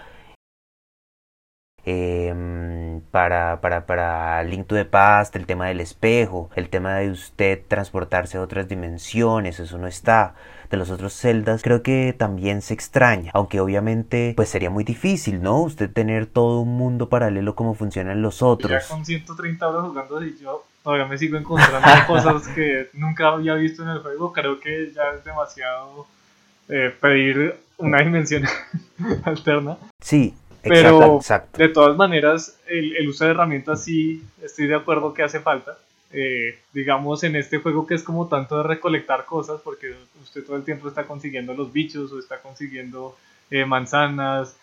[1.85, 7.11] Em, para, para, para Link to the Past, el tema del espejo, el tema de
[7.11, 10.33] usted transportarse a otras dimensiones, eso no está.
[10.69, 15.41] De los otros celdas creo que también se extraña, aunque obviamente pues sería muy difícil,
[15.41, 15.61] ¿no?
[15.61, 18.71] Usted tener todo un mundo paralelo como funcionan los otros.
[18.71, 23.55] Ya con 130 horas jugando y yo todavía me sigo encontrando cosas que nunca había
[23.55, 26.07] visto en el juego, creo que ya es demasiado
[26.69, 28.43] eh, pedir una dimensión
[29.25, 29.77] alterna.
[29.99, 31.19] Sí, pero
[31.57, 35.77] de todas maneras, el, uso de herramientas sí estoy de acuerdo que hace falta.
[36.15, 40.55] Eh, digamos en este juego que es como tanto de recolectar cosas, porque usted todo
[40.55, 43.17] el tiempo está consiguiendo los bichos o está consiguiendo
[43.49, 44.55] eh, manzanas,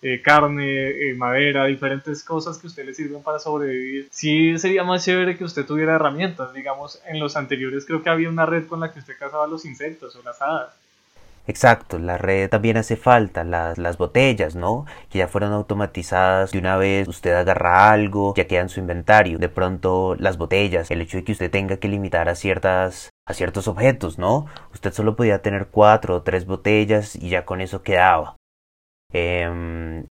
[0.00, 4.08] eh, carne, madera, diferentes cosas que a usted le sirven para sobrevivir.
[4.10, 6.54] Sí sería más chévere que usted tuviera herramientas.
[6.54, 9.64] Digamos, en los anteriores creo que había una red con la que usted cazaba los
[9.64, 10.74] insectos o las hadas.
[11.46, 14.86] Exacto, la red también hace falta, las, las botellas, ¿no?
[15.10, 19.38] Que ya fueron automatizadas, de una vez usted agarra algo, ya queda en su inventario.
[19.38, 23.34] De pronto las botellas, el hecho de que usted tenga que limitar a ciertas a
[23.34, 24.46] ciertos objetos, ¿no?
[24.72, 28.36] Usted solo podía tener cuatro o tres botellas y ya con eso quedaba.
[29.12, 30.06] Em,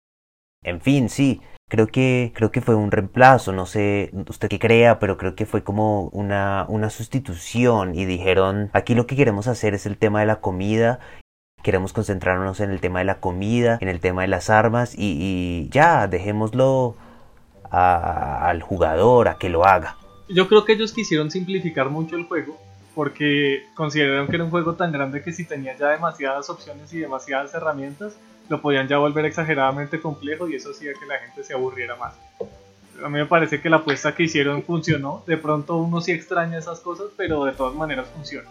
[0.63, 4.99] en fin, sí, creo que creo que fue un reemplazo no sé usted qué crea
[4.99, 9.73] pero creo que fue como una una sustitución y dijeron aquí lo que queremos hacer
[9.73, 10.99] es el tema de la comida
[11.63, 15.69] queremos concentrarnos en el tema de la comida en el tema de las armas y,
[15.71, 16.97] ya dejémoslo
[17.71, 19.97] al jugador a que lo haga
[20.29, 22.59] yo creo que ellos quisieron simplificar mucho el juego
[22.97, 26.99] porque consideraron que era un juego tan grande que si tenía ya demasiadas opciones y
[26.99, 28.17] demasiadas herramientas
[28.51, 32.15] lo podían ya volver exageradamente complejo y eso hacía que la gente se aburriera más.
[33.03, 35.23] A mí me parece que la apuesta que hicieron funcionó.
[35.25, 38.49] De pronto uno sí extraña esas cosas, pero de todas maneras funciona.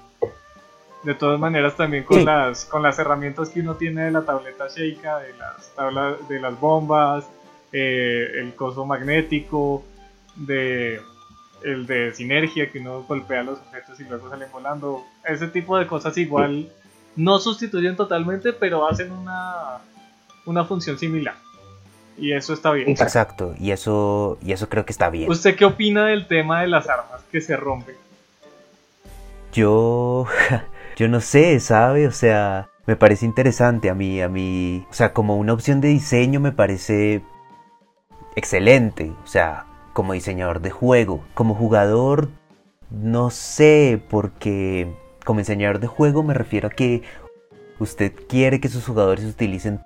[1.03, 4.67] De todas maneras también con las con las herramientas que uno tiene de la tableta
[4.69, 7.25] Sheikah, de las tablas de las bombas,
[7.73, 9.83] eh, el coso magnético,
[10.37, 11.01] de
[11.61, 15.03] el de sinergia que uno golpea los objetos y luego salen volando.
[15.25, 16.71] Ese tipo de cosas igual
[17.15, 19.79] no sustituyen totalmente, pero hacen una,
[20.45, 21.35] una función similar.
[22.17, 22.89] Y eso está bien.
[22.89, 25.29] Exacto, y eso, y eso creo que está bien.
[25.29, 27.95] ¿Usted qué opina del tema de las armas que se rompen?
[29.53, 30.25] Yo,
[30.97, 32.07] yo no sé, ¿sabe?
[32.07, 35.89] O sea, me parece interesante a mí, a mí, o sea, como una opción de
[35.89, 37.21] diseño me parece
[38.35, 42.29] excelente, o sea, como diseñador de juego, como jugador,
[42.89, 44.93] no sé, porque
[45.29, 47.03] como diseñador de juego me refiero a que
[47.77, 49.79] usted quiere que sus jugadores utilicen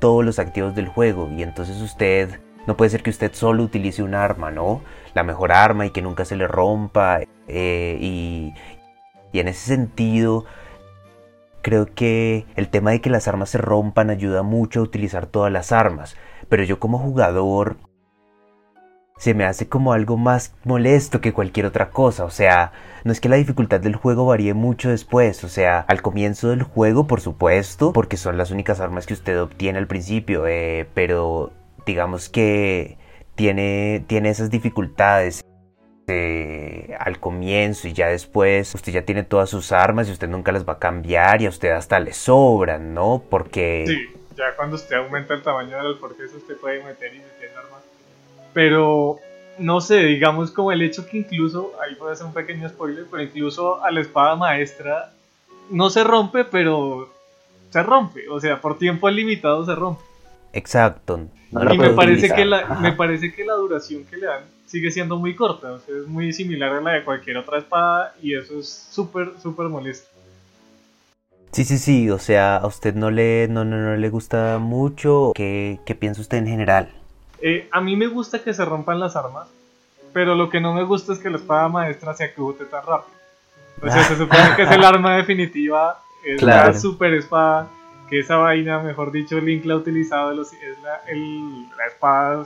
[0.00, 4.02] todos los activos del juego y entonces usted no puede ser que usted solo utilice
[4.02, 4.82] un arma, ¿no?
[5.14, 8.52] La mejor arma y que nunca se le rompa eh, y,
[9.30, 10.44] y en ese sentido
[11.62, 15.52] creo que el tema de que las armas se rompan ayuda mucho a utilizar todas
[15.52, 16.16] las armas,
[16.48, 17.76] pero yo como jugador
[19.16, 22.24] se me hace como algo más molesto que cualquier otra cosa.
[22.24, 22.72] O sea,
[23.04, 25.44] no es que la dificultad del juego varíe mucho después.
[25.44, 29.40] O sea, al comienzo del juego, por supuesto, porque son las únicas armas que usted
[29.40, 30.46] obtiene al principio.
[30.46, 31.52] Eh, pero
[31.86, 32.98] digamos que
[33.34, 35.42] tiene, tiene esas dificultades.
[36.06, 40.52] Eh, al comienzo y ya después usted ya tiene todas sus armas y usted nunca
[40.52, 43.22] las va a cambiar y a usted hasta le sobran, ¿no?
[43.30, 43.84] Porque...
[43.86, 47.22] Sí, ya cuando usted aumenta el tamaño del alforjes usted puede meter y
[48.54, 49.18] pero
[49.58, 53.22] no sé, digamos como el hecho que incluso, ahí puede ser un pequeño spoiler, pero
[53.22, 55.12] incluso a la espada maestra
[55.70, 57.12] no se rompe, pero
[57.70, 60.02] se rompe, o sea, por tiempo limitado se rompe.
[60.52, 61.20] Exacto.
[61.50, 65.18] y me parece, que la, me parece que la duración que le dan sigue siendo
[65.18, 68.58] muy corta, o sea, es muy similar a la de cualquier otra espada y eso
[68.58, 70.08] es súper, súper molesto.
[71.52, 75.30] Sí, sí, sí, o sea, a usted no le, no, no, no le gusta mucho.
[75.36, 76.88] ¿Qué, ¿Qué piensa usted en general?
[77.46, 79.48] Eh, a mí me gusta que se rompan las armas,
[80.14, 83.18] pero lo que no me gusta es que la espada maestra se acute tan rápido.
[83.82, 87.68] O sea, se supone que es el arma definitiva, es la super espada,
[88.08, 90.52] que esa vaina, mejor dicho, Link la ha utilizado, es
[90.82, 91.02] la,
[91.76, 92.44] la espada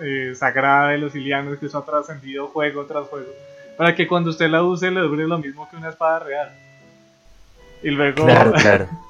[0.00, 3.30] eh, sagrada de los ilianos que eso ha trascendido juego tras juego,
[3.78, 6.52] para que cuando usted la use le dure lo mismo que una espada real.
[7.84, 8.24] Y luego...
[8.24, 8.88] Claro, claro.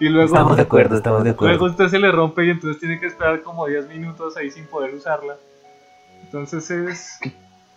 [0.00, 1.56] y luego, estamos de acuerdo, estamos de acuerdo.
[1.56, 4.66] Luego usted se le rompe y entonces tiene que esperar como 10 minutos ahí sin
[4.66, 5.36] poder usarla.
[6.22, 7.18] Entonces es...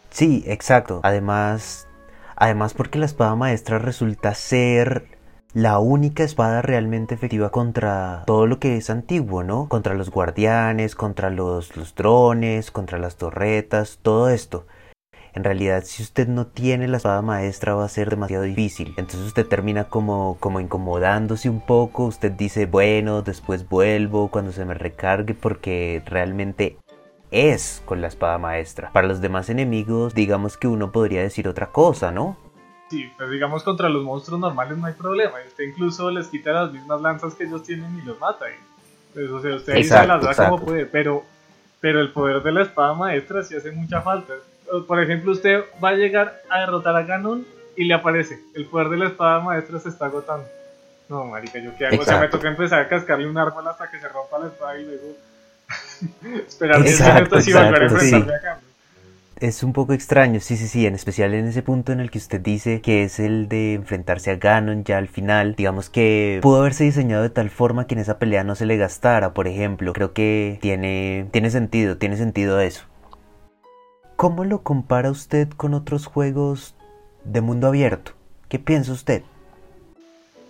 [0.09, 1.01] Sí, exacto.
[1.03, 1.87] Además,
[2.35, 5.07] además porque la espada maestra resulta ser
[5.53, 9.69] la única espada realmente efectiva contra todo lo que es antiguo, ¿no?
[9.69, 14.65] Contra los guardianes, contra los, los drones, contra las torretas, todo esto
[15.35, 18.93] en realidad si usted no tiene la espada maestra va a ser demasiado difícil.
[18.97, 24.63] Entonces usted termina como, como incomodándose un poco, usted dice, bueno, después vuelvo cuando se
[24.63, 26.77] me recargue porque realmente
[27.31, 28.91] es con la espada maestra.
[28.93, 32.37] Para los demás enemigos, digamos que uno podría decir otra cosa, ¿no?
[32.89, 35.33] Sí, pues digamos contra los monstruos normales no hay problema.
[35.45, 38.45] Usted incluso les quita las mismas lanzas que ellos tienen y los mata.
[39.13, 41.25] Pues, o sea, usted ahí se las da como puede, pero,
[41.81, 44.33] pero el poder de la espada maestra sí hace mucha falta
[44.87, 48.89] por ejemplo, usted va a llegar a derrotar a Ganon y le aparece, el poder
[48.89, 50.47] de la espada maestra se está agotando.
[51.09, 52.01] No, marica, ¿yo qué hago?
[52.01, 54.77] O sea, me toca empezar a cascarle un árbol hasta que se rompa la espada
[54.77, 55.15] y luego
[56.47, 58.75] esperar 10 minutos y volver a enfrentarme a Ganon.
[59.39, 62.19] Es un poco extraño, sí, sí, sí, en especial en ese punto en el que
[62.19, 65.55] usted dice que es el de enfrentarse a Ganon ya al final.
[65.55, 68.77] Digamos que pudo haberse diseñado de tal forma que en esa pelea no se le
[68.77, 69.91] gastara, por ejemplo.
[69.91, 72.85] Creo que tiene, tiene sentido, tiene sentido eso.
[74.25, 76.73] ¿Cómo lo compara usted con otros juegos
[77.25, 78.13] de mundo abierto?
[78.49, 79.21] ¿Qué piensa usted?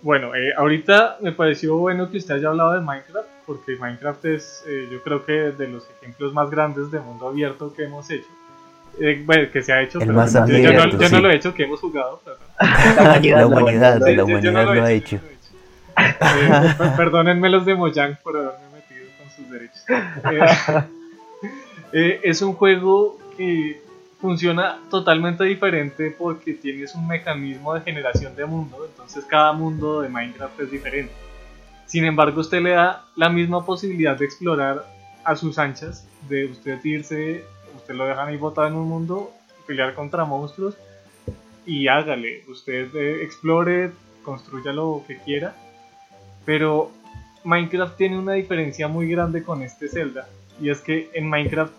[0.00, 4.64] Bueno, eh, ahorita me pareció bueno que usted haya hablado de Minecraft, porque Minecraft es,
[4.66, 8.30] eh, yo creo que de los ejemplos más grandes de mundo abierto que hemos hecho.
[8.98, 11.64] Eh, bueno, que se ha hecho, El más abierto, yo, no, lo he hecho, que
[11.64, 12.22] hemos jugado.
[12.58, 15.20] La humanidad, la humanidad, la humanidad lo, ha hecho.
[16.96, 19.84] perdónenme los de Mojang por haberme metido con sus derechos.
[21.92, 23.82] Eh, es un juego que
[24.20, 30.08] funciona totalmente diferente porque tienes un mecanismo de generación de mundo, entonces cada mundo de
[30.08, 31.12] Minecraft es diferente.
[31.86, 34.84] Sin embargo, usted le da la misma posibilidad de explorar
[35.24, 37.44] a sus anchas, de usted irse,
[37.76, 39.32] usted lo dejan ahí botado en un mundo,
[39.66, 40.76] pelear contra monstruos
[41.66, 43.90] y hágale, usted eh, explore,
[44.22, 45.54] construya lo que quiera,
[46.44, 46.90] pero
[47.44, 50.28] Minecraft tiene una diferencia muy grande con este Zelda,
[50.60, 51.72] y es que en Minecraft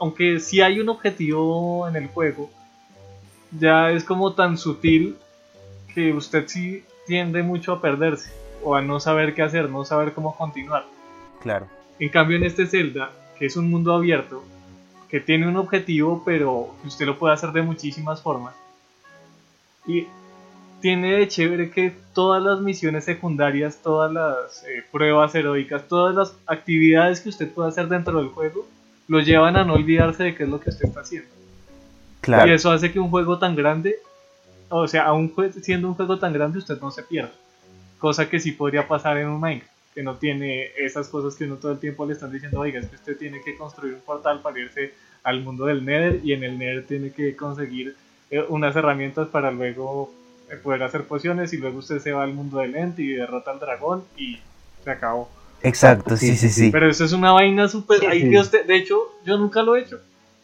[0.00, 2.50] aunque sí hay un objetivo en el juego,
[3.58, 5.16] ya es como tan sutil
[5.94, 8.32] que usted sí tiende mucho a perderse
[8.64, 10.86] o a no saber qué hacer, no saber cómo continuar.
[11.42, 11.66] Claro.
[11.98, 14.42] En cambio en este Zelda, que es un mundo abierto,
[15.08, 18.54] que tiene un objetivo, pero que usted lo puede hacer de muchísimas formas.
[19.86, 20.06] Y
[20.80, 26.34] tiene de chévere que todas las misiones secundarias, todas las eh, pruebas heroicas, todas las
[26.46, 28.66] actividades que usted puede hacer dentro del juego,
[29.10, 31.28] lo llevan a no olvidarse de qué es lo que usted está haciendo.
[32.20, 32.48] Claro.
[32.48, 33.96] Y eso hace que un juego tan grande,
[34.68, 37.32] o sea, aún siendo un juego tan grande, usted no se pierda.
[37.98, 41.56] Cosa que sí podría pasar en un Minecraft, que no tiene esas cosas que uno
[41.56, 44.42] todo el tiempo le están diciendo, oiga, es que usted tiene que construir un portal
[44.42, 44.94] para irse
[45.24, 47.96] al mundo del Nether y en el Nether tiene que conseguir
[48.30, 50.14] eh, unas herramientas para luego
[50.48, 53.50] eh, poder hacer pociones y luego usted se va al mundo del End y derrota
[53.50, 54.38] al dragón y
[54.84, 55.28] se acabó.
[55.62, 56.70] Exacto, sí, sí, sí.
[56.70, 58.00] Pero eso es una vaina súper...
[58.00, 60.00] De hecho, yo nunca lo he hecho.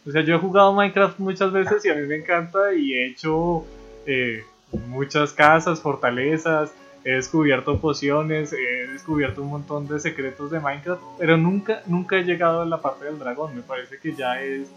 [0.07, 3.07] O sea, yo he jugado Minecraft muchas veces y a mí me encanta y he
[3.07, 3.65] hecho
[4.05, 4.43] eh,
[4.87, 6.71] muchas casas, fortalezas,
[7.03, 12.23] he descubierto pociones, he descubierto un montón de secretos de Minecraft, pero nunca, nunca he
[12.23, 13.55] llegado a la parte del dragón.
[13.55, 14.67] Me parece que ya es...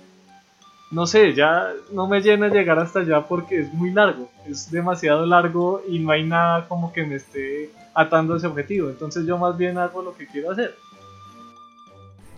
[0.90, 5.24] No sé, ya no me llena llegar hasta allá porque es muy largo, es demasiado
[5.24, 8.90] largo y no hay nada como que me esté atando ese objetivo.
[8.90, 10.74] Entonces yo más bien hago lo que quiero hacer.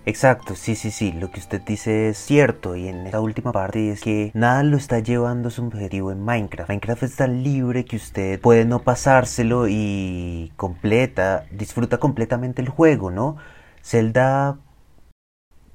[0.05, 3.93] Exacto, sí, sí, sí, lo que usted dice es cierto y en esta última parte
[3.93, 6.69] es que nada lo está llevando a su objetivo en Minecraft.
[6.69, 13.13] Minecraft es tan libre que usted puede no pasárselo y completa, disfruta completamente el juego,
[13.13, 13.37] ¿no?
[13.81, 14.59] Zelda,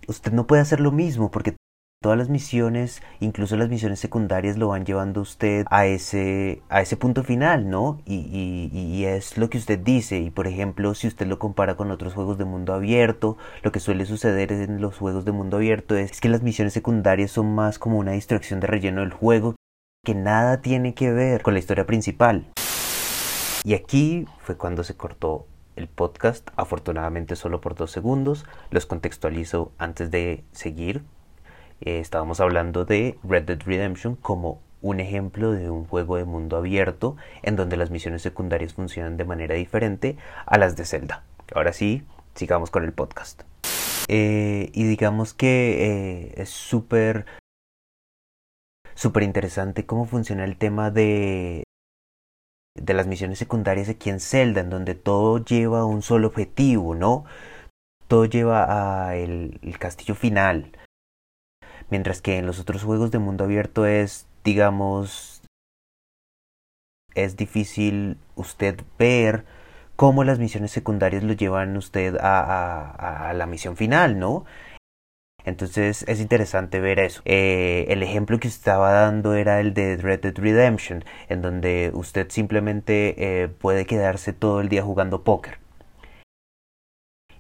[0.08, 1.56] usted no puede hacer lo mismo porque
[2.00, 6.96] Todas las misiones, incluso las misiones secundarias, lo van llevando usted a ese, a ese
[6.96, 8.00] punto final, ¿no?
[8.06, 10.20] Y, y, es lo que usted dice.
[10.20, 13.80] Y por ejemplo, si usted lo compara con otros juegos de mundo abierto, lo que
[13.80, 17.80] suele suceder en los juegos de mundo abierto es que las misiones secundarias son más
[17.80, 19.56] como una distracción de relleno del juego
[20.06, 22.46] que nada tiene que ver con la historia principal.
[23.64, 28.46] Y aquí fue cuando se cortó el podcast, afortunadamente solo por dos segundos.
[28.70, 31.04] Los contextualizo antes de seguir
[31.82, 36.58] eh, estábamos hablando de Red Dead Redemption como un ejemplo de un juego de mundo
[36.58, 41.24] abierto en donde las misiones secundarias funcionan de manera diferente a las de Zelda.
[41.54, 42.04] Ahora sí,
[42.36, 43.44] sigamos con el podcast.
[44.08, 47.26] Eh, y digamos que eh, es súper
[49.22, 51.64] interesante cómo funciona el tema de
[52.76, 56.94] de las misiones secundarias aquí en Zelda, en donde todo lleva a un solo objetivo,
[56.94, 57.26] ¿no?
[58.08, 60.72] Todo lleva a el castillo final,
[61.90, 65.42] Mientras que en los otros juegos de mundo abierto es, digamos,
[67.16, 69.46] es difícil usted ver
[69.96, 74.46] cómo las misiones secundarias lo llevan usted a, la misión final, ¿no?
[75.46, 77.22] Entonces es interesante ver eso.
[77.26, 82.30] Eh, el ejemplo que estaba dando era el de Red Dead Redemption, en donde usted
[82.30, 85.60] simplemente eh, puede quedarse todo el día jugando póker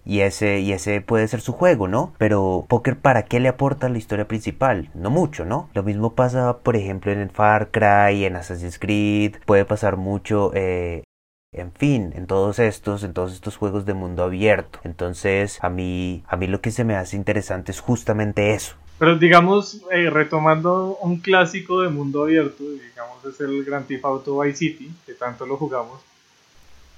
[0.07, 2.13] y ese, y ese puede ser su juego, ¿no?
[2.17, 4.89] Pero póker, ¿para qué le aporta la historia principal?
[4.93, 5.69] No mucho, ¿no?
[5.73, 11.03] Lo mismo pasa, por ejemplo, en Far Cry, en Assassin's Creed, puede pasar mucho eh,
[11.51, 14.79] en fin, en todos estos, en todos estos juegos de mundo abierto.
[14.83, 18.75] Entonces, a mí, a mí lo que se me hace interesante es justamente eso.
[18.99, 24.39] Pero digamos, eh, retomando un clásico de mundo abierto, digamos es el Grand Theft Auto
[24.39, 26.01] Vice City, que tanto lo jugamos.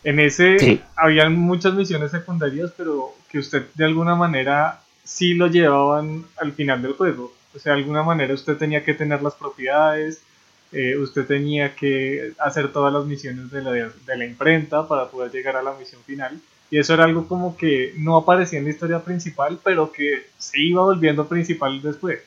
[0.03, 6.25] En ese habían muchas misiones secundarias, pero que usted de alguna manera sí lo llevaban
[6.37, 7.33] al final del juego.
[7.55, 10.21] O sea, de alguna manera usted tenía que tener las propiedades,
[10.71, 15.31] eh, usted tenía que hacer todas las misiones de la, de la imprenta para poder
[15.31, 16.39] llegar a la misión final.
[16.71, 20.61] Y eso era algo como que no aparecía en la historia principal, pero que se
[20.61, 22.19] iba volviendo principal después.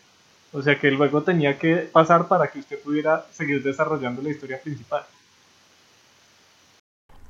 [0.52, 4.30] O sea que el juego tenía que pasar para que usted pudiera seguir desarrollando la
[4.30, 5.04] historia principal.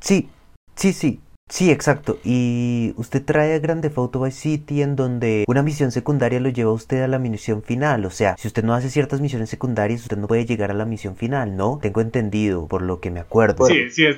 [0.01, 0.29] Sí,
[0.75, 1.20] sí, sí.
[1.53, 2.18] Sí, exacto.
[2.25, 6.70] Y usted trae a Grande Theft Vice City en donde una misión secundaria lo lleva
[6.70, 8.07] a usted a la misión final.
[8.07, 10.87] O sea, si usted no hace ciertas misiones secundarias, usted no puede llegar a la
[10.87, 11.79] misión final, ¿no?
[11.83, 13.66] Tengo entendido, por lo que me acuerdo.
[13.66, 14.16] Sí, sí, es,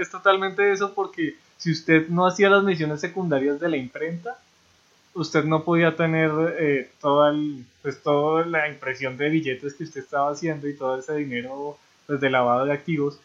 [0.00, 4.38] es, totalmente eso porque si usted no hacía las misiones secundarias de la imprenta,
[5.14, 7.34] usted no podía tener eh, toda,
[7.82, 12.20] pues, toda la impresión de billetes que usted estaba haciendo y todo ese dinero pues,
[12.20, 13.18] de lavado de activos.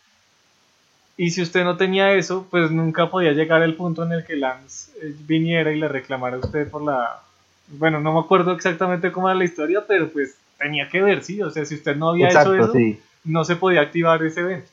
[1.18, 4.36] Y si usted no tenía eso, pues nunca podía llegar al punto en el que
[4.36, 7.22] Lance eh, viniera y le reclamara a usted por la...
[7.68, 11.41] Bueno, no me acuerdo exactamente cómo era la historia, pero pues tenía que ver, sí.
[11.41, 12.74] O sea, si usted no había hecho eso,
[13.24, 14.70] no se podía activar ese evento.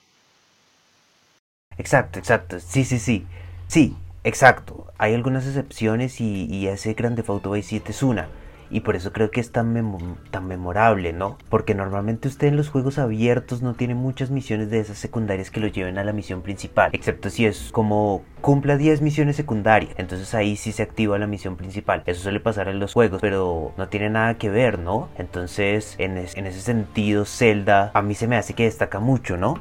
[1.78, 2.58] Exacto, exacto.
[2.60, 3.24] Sí, sí, sí.
[3.68, 4.92] Sí, exacto.
[4.98, 8.28] Hay algunas excepciones y, y ese Grande Auto Vice 7 es una.
[8.72, 11.38] Y por eso creo que es tan, tan memorable, ¿no?
[11.50, 15.60] Porque normalmente usted en los juegos abiertos no tiene muchas misiones de esas secundarias que
[15.60, 16.90] lo lleven a la misión principal.
[16.94, 19.92] Excepto si es como cumpla 10 misiones secundarias.
[19.98, 22.02] Entonces ahí sí se activa la misión principal.
[22.06, 25.10] Eso suele pasar en los juegos, pero no tiene nada que ver, ¿no?
[25.18, 29.58] Entonces en, en ese sentido Zelda a mí se me hace que destaca mucho, ¿no?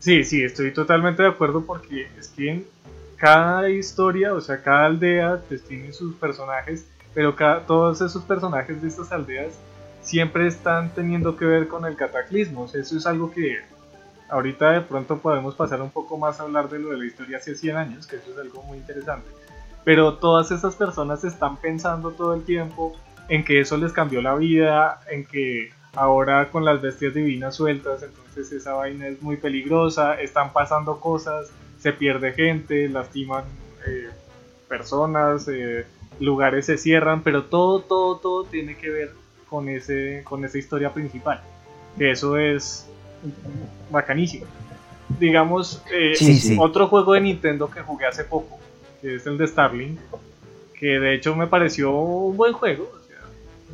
[0.00, 2.64] Sí, sí, estoy totalmente de acuerdo porque es que
[3.22, 6.84] cada historia, o sea, cada aldea pues, tiene sus personajes,
[7.14, 7.34] pero
[7.66, 9.52] todos esos personajes de estas aldeas
[10.02, 12.62] siempre están teniendo que ver con el cataclismo.
[12.62, 13.60] O sea, eso es algo que
[14.28, 17.36] ahorita de pronto podemos pasar un poco más a hablar de lo de la historia
[17.36, 19.28] hace 100 años, que eso es algo muy interesante.
[19.84, 22.96] Pero todas esas personas están pensando todo el tiempo
[23.28, 28.02] en que eso les cambió la vida, en que ahora con las bestias divinas sueltas,
[28.02, 33.44] entonces esa vaina es muy peligrosa, están pasando cosas, se pierde gente, lastiman
[33.86, 34.08] eh,
[34.68, 35.84] personas, eh,
[36.20, 39.12] lugares se cierran, pero todo, todo, todo tiene que ver
[39.48, 41.40] con, ese, con esa historia principal.
[41.98, 42.88] Eso es
[43.90, 44.46] bacanísimo.
[45.18, 46.14] Digamos, eh,
[46.58, 48.58] otro juego de Nintendo que jugué hace poco,
[49.00, 49.98] que es el de Starling,
[50.78, 52.90] que de hecho me pareció un buen juego,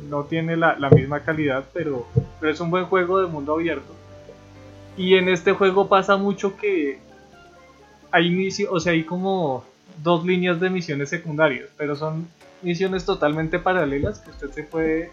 [0.09, 2.05] no tiene la, misma calidad, pero,
[2.39, 3.93] pero es un buen juego de mundo abierto.
[4.97, 6.99] Y en este juego pasa mucho que
[8.11, 9.63] hay, o sea, hay como
[10.01, 12.27] dos líneas de misiones secundarias, pero son
[12.61, 15.11] misiones totalmente paralelas que usted se puede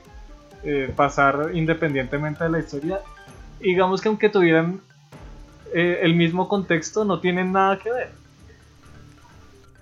[0.64, 3.00] eh, pasar independientemente de la historia.
[3.60, 4.80] Digamos que aunque tuvieran
[5.72, 8.10] eh, el mismo contexto, no tienen nada que ver.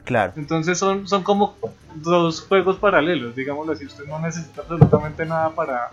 [0.05, 0.35] Claro.
[0.37, 1.57] Entonces son, son como
[1.95, 3.87] dos juegos paralelos, digámoslo así.
[3.87, 5.91] Usted no necesita absolutamente nada para,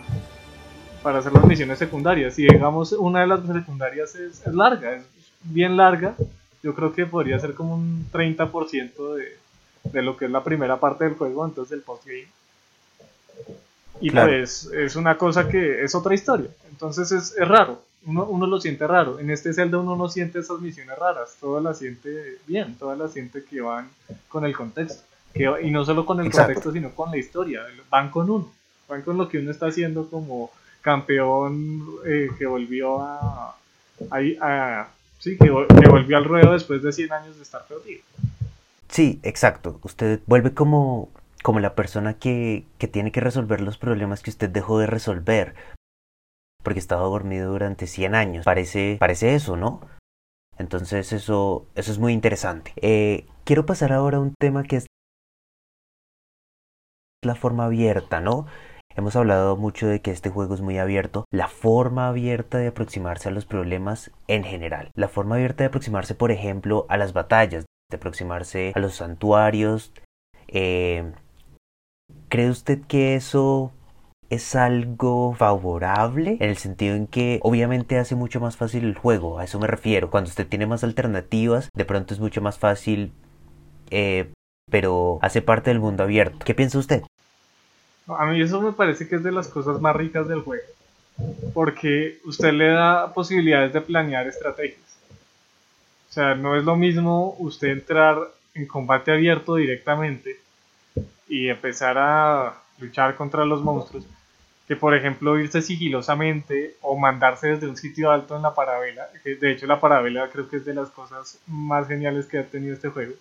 [1.01, 2.37] para hacer las misiones secundarias.
[2.37, 5.05] Y digamos, una de las secundarias es, es larga, es
[5.43, 6.15] bien larga.
[6.63, 9.37] Yo creo que podría ser como un 30% de,
[9.83, 12.27] de lo que es la primera parte del juego, entonces el postgame.
[13.99, 16.49] Y pues es una cosa que es otra historia.
[16.71, 19.19] Entonces es, es raro uno, uno, lo siente raro.
[19.19, 23.07] En este Zelda uno no siente esas misiones raras, todo la siente bien, toda la
[23.07, 23.89] siente que van
[24.27, 25.03] con el contexto.
[25.33, 27.61] Que, y no solo con el contexto, sino con la historia.
[27.89, 28.51] Van con uno,
[28.87, 30.51] van con lo que uno está haciendo como
[30.81, 33.55] campeón eh, que volvió a,
[34.09, 34.87] a,
[35.21, 38.01] sí, que, que, volvió al ruedo después de 100 años de estar perdido.
[38.89, 39.79] Sí, exacto.
[39.83, 41.09] Usted vuelve como,
[41.43, 45.55] como la persona que, que tiene que resolver los problemas que usted dejó de resolver
[46.63, 48.45] porque estaba dormido durante 100 años.
[48.45, 49.81] Parece, parece eso, ¿no?
[50.57, 52.73] Entonces eso, eso es muy interesante.
[52.81, 54.87] Eh, quiero pasar ahora a un tema que es
[57.23, 58.47] la forma abierta, ¿no?
[58.95, 61.25] Hemos hablado mucho de que este juego es muy abierto.
[61.31, 64.91] La forma abierta de aproximarse a los problemas en general.
[64.95, 69.93] La forma abierta de aproximarse, por ejemplo, a las batallas, de aproximarse a los santuarios.
[70.47, 71.11] Eh,
[72.29, 73.71] ¿Cree usted que eso
[74.31, 79.39] es algo favorable en el sentido en que obviamente hace mucho más fácil el juego,
[79.39, 80.09] a eso me refiero.
[80.09, 83.11] Cuando usted tiene más alternativas, de pronto es mucho más fácil,
[83.89, 84.31] eh,
[84.69, 86.45] pero hace parte del mundo abierto.
[86.45, 87.03] ¿Qué piensa usted?
[88.17, 90.63] A mí eso me parece que es de las cosas más ricas del juego,
[91.53, 94.97] porque usted le da posibilidades de planear estrategias.
[96.09, 98.17] O sea, no es lo mismo usted entrar
[98.53, 100.39] en combate abierto directamente
[101.27, 104.05] y empezar a luchar contra los monstruos
[104.71, 109.51] que por ejemplo irse sigilosamente o mandarse desde un sitio alto en la parabela, de
[109.51, 112.87] hecho la parabela creo que es de las cosas más geniales que ha tenido este
[112.87, 113.11] juego.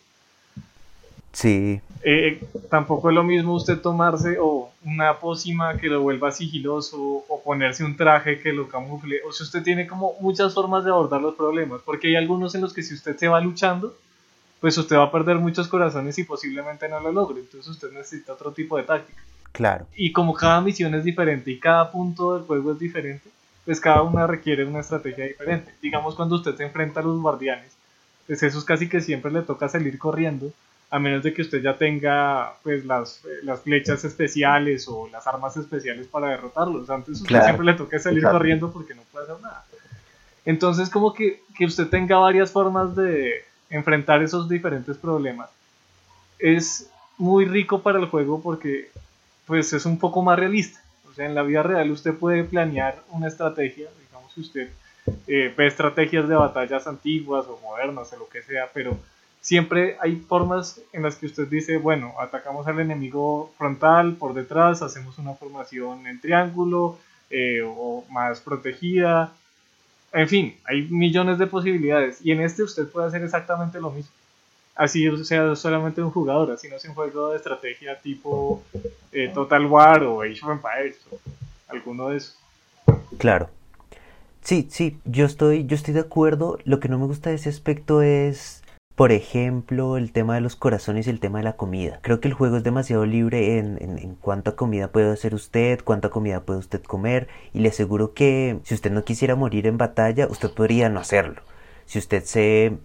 [1.33, 1.81] Sí.
[2.03, 7.43] Eh, tampoco es lo mismo usted tomarse o una pócima que lo vuelva sigiloso o
[7.45, 9.21] ponerse un traje que lo camufle.
[9.29, 12.63] O sea, usted tiene como muchas formas de abordar los problemas, porque hay algunos en
[12.63, 13.95] los que si usted se va luchando,
[14.61, 17.41] pues usted va a perder muchos corazones y posiblemente no lo logre.
[17.41, 19.23] Entonces usted necesita otro tipo de táctica.
[19.53, 19.87] Claro.
[19.97, 23.29] Y como cada misión es diferente y cada punto del juego es diferente,
[23.65, 25.75] pues cada una requiere una estrategia diferente.
[25.83, 27.73] Digamos cuando usted se enfrenta a los guardianes,
[28.27, 30.53] pues esos casi que siempre le toca salir corriendo,
[30.91, 35.57] a menos de que usted ya tenga pues las, las flechas especiales o las armas
[35.57, 36.91] especiales para derrotarlos.
[36.91, 39.65] Antes usted siempre le toca salir corriendo porque no puede hacer nada.
[40.45, 45.49] Entonces como que, que usted tenga varias formas de enfrentar esos diferentes problemas
[46.41, 48.91] es muy rico para el juego porque
[49.47, 50.83] pues es un poco más realista.
[51.09, 54.71] O sea, en la vida real usted puede planear una estrategia, digamos que usted
[55.27, 58.97] eh, ve estrategias de batallas antiguas o modernas o lo que sea, pero
[59.41, 64.83] siempre hay formas en las que usted dice, bueno, atacamos al enemigo frontal, por detrás,
[64.83, 66.99] hacemos una formación en triángulo
[67.31, 69.33] eh, o más protegida.
[70.13, 74.13] En fin, hay millones de posibilidades y en este usted puede hacer exactamente lo mismo.
[74.75, 78.63] Así sea solamente un jugador, así no es un juego de estrategia tipo
[79.13, 81.19] eh, Total War o Age of Empires o
[81.69, 82.39] alguno de esos.
[83.19, 83.51] Claro.
[84.43, 86.59] Sí, sí, yo estoy, yo estoy de acuerdo.
[86.65, 88.63] Lo que no me gusta de ese aspecto es
[89.01, 92.01] por ejemplo, el tema de los corazones y el tema de la comida.
[92.03, 96.11] Creo que el juego es demasiado libre en, en, cuánta comida puede hacer usted, cuánta
[96.11, 100.27] comida puede usted comer, y le aseguro que si usted no quisiera morir en batalla,
[100.27, 101.41] usted podría no hacerlo.
[101.87, 102.77] Si usted se,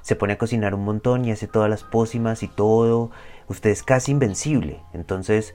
[0.00, 3.10] se pone a cocinar un montón y hace todas las pócimas y todo,
[3.48, 4.80] usted es casi invencible.
[4.94, 5.54] Entonces,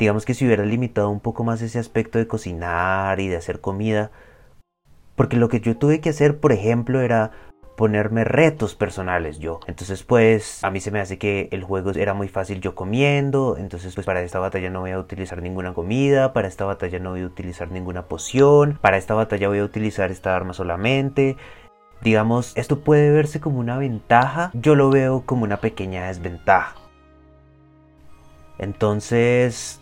[0.00, 3.60] digamos que si hubiera limitado un poco más ese aspecto de cocinar y de hacer
[3.60, 4.10] comida,
[5.14, 7.30] porque lo que yo tuve que hacer, por ejemplo, era
[7.76, 9.60] ponerme retos personales yo.
[9.66, 13.56] Entonces pues a mí se me hace que el juego era muy fácil yo comiendo,
[13.58, 17.10] entonces pues para esta batalla no voy a utilizar ninguna comida, para esta batalla no
[17.10, 21.36] voy a utilizar ninguna poción, para esta batalla voy a utilizar esta arma solamente.
[22.02, 26.76] Digamos, esto puede verse como una ventaja, yo lo veo como una pequeña desventaja.
[28.58, 29.80] Entonces,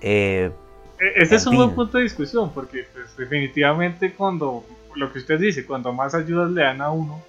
[0.00, 0.50] eh,
[0.98, 4.64] e-, ese es un buen punto de discusión, porque pues, definitivamente cuando
[4.94, 7.22] lo que usted dice, cuanto más ayudas le dan a uno,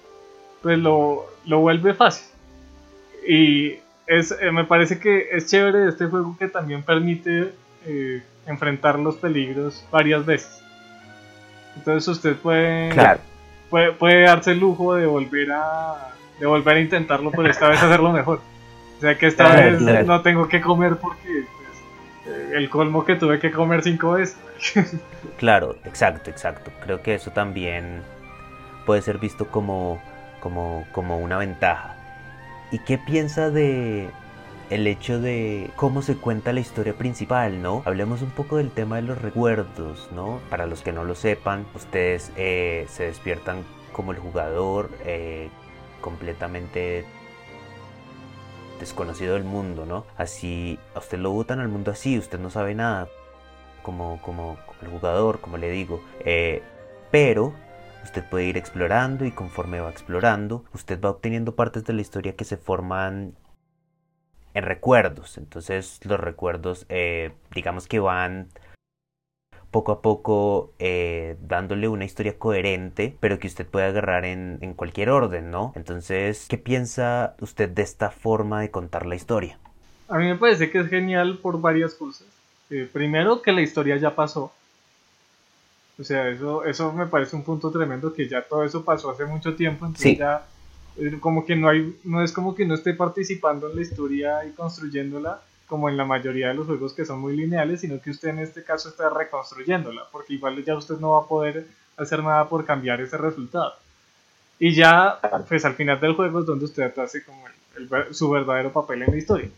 [0.62, 2.26] pues lo, lo vuelve fácil.
[3.26, 3.74] Y
[4.06, 7.52] es, eh, me parece que es chévere este juego que también permite
[7.86, 10.62] eh, enfrentar los peligros varias veces.
[11.76, 12.90] Entonces usted puede,
[13.70, 16.08] puede, puede, darse el lujo de volver a
[16.38, 18.40] de volver a intentarlo, pero esta vez hacerlo mejor.
[18.98, 21.46] O sea que esta vez no tengo que comer porque
[22.26, 24.36] el colmo que tuve que comer cinco veces.
[25.38, 26.70] claro, exacto, exacto.
[26.82, 28.02] Creo que eso también
[28.86, 30.00] puede ser visto como,
[30.40, 31.96] como, como una ventaja.
[32.70, 34.08] ¿Y qué piensa de
[34.70, 37.82] el hecho de cómo se cuenta la historia principal, ¿no?
[37.84, 40.40] Hablemos un poco del tema de los recuerdos, ¿no?
[40.48, 45.50] Para los que no lo sepan, ustedes eh, se despiertan como el jugador eh,
[46.00, 47.04] completamente
[48.82, 50.04] desconocido del mundo, ¿no?
[50.16, 53.08] Así, a usted lo botan al mundo así, usted no sabe nada,
[53.82, 56.02] como, como, el jugador, como le digo.
[56.24, 56.62] Eh,
[57.10, 57.54] pero
[58.02, 62.34] usted puede ir explorando y conforme va explorando, usted va obteniendo partes de la historia
[62.36, 63.34] que se forman
[64.54, 65.38] en recuerdos.
[65.38, 68.48] Entonces los recuerdos, eh, digamos que van
[69.72, 74.74] poco a poco eh, dándole una historia coherente, pero que usted puede agarrar en, en,
[74.74, 75.72] cualquier orden, ¿no?
[75.74, 79.58] Entonces, ¿qué piensa usted de esta forma de contar la historia?
[80.08, 82.28] A mí me parece que es genial por varias cosas.
[82.70, 84.52] Eh, primero, que la historia ya pasó.
[85.98, 89.24] O sea, eso, eso me parece un punto tremendo, que ya todo eso pasó hace
[89.24, 90.44] mucho tiempo, entonces ya
[90.96, 94.44] eh, como que no hay, no es como que no esté participando en la historia
[94.44, 95.42] y construyéndola,
[95.72, 98.40] como en la mayoría de los juegos que son muy lineales, sino que usted en
[98.40, 101.66] este caso está reconstruyéndola, porque igual ya usted no va a poder
[101.96, 103.72] hacer nada por cambiar ese resultado.
[104.58, 105.18] Y ya,
[105.48, 107.42] pues al final del juego es donde usted hace como
[108.10, 109.48] su verdadero papel en la historia.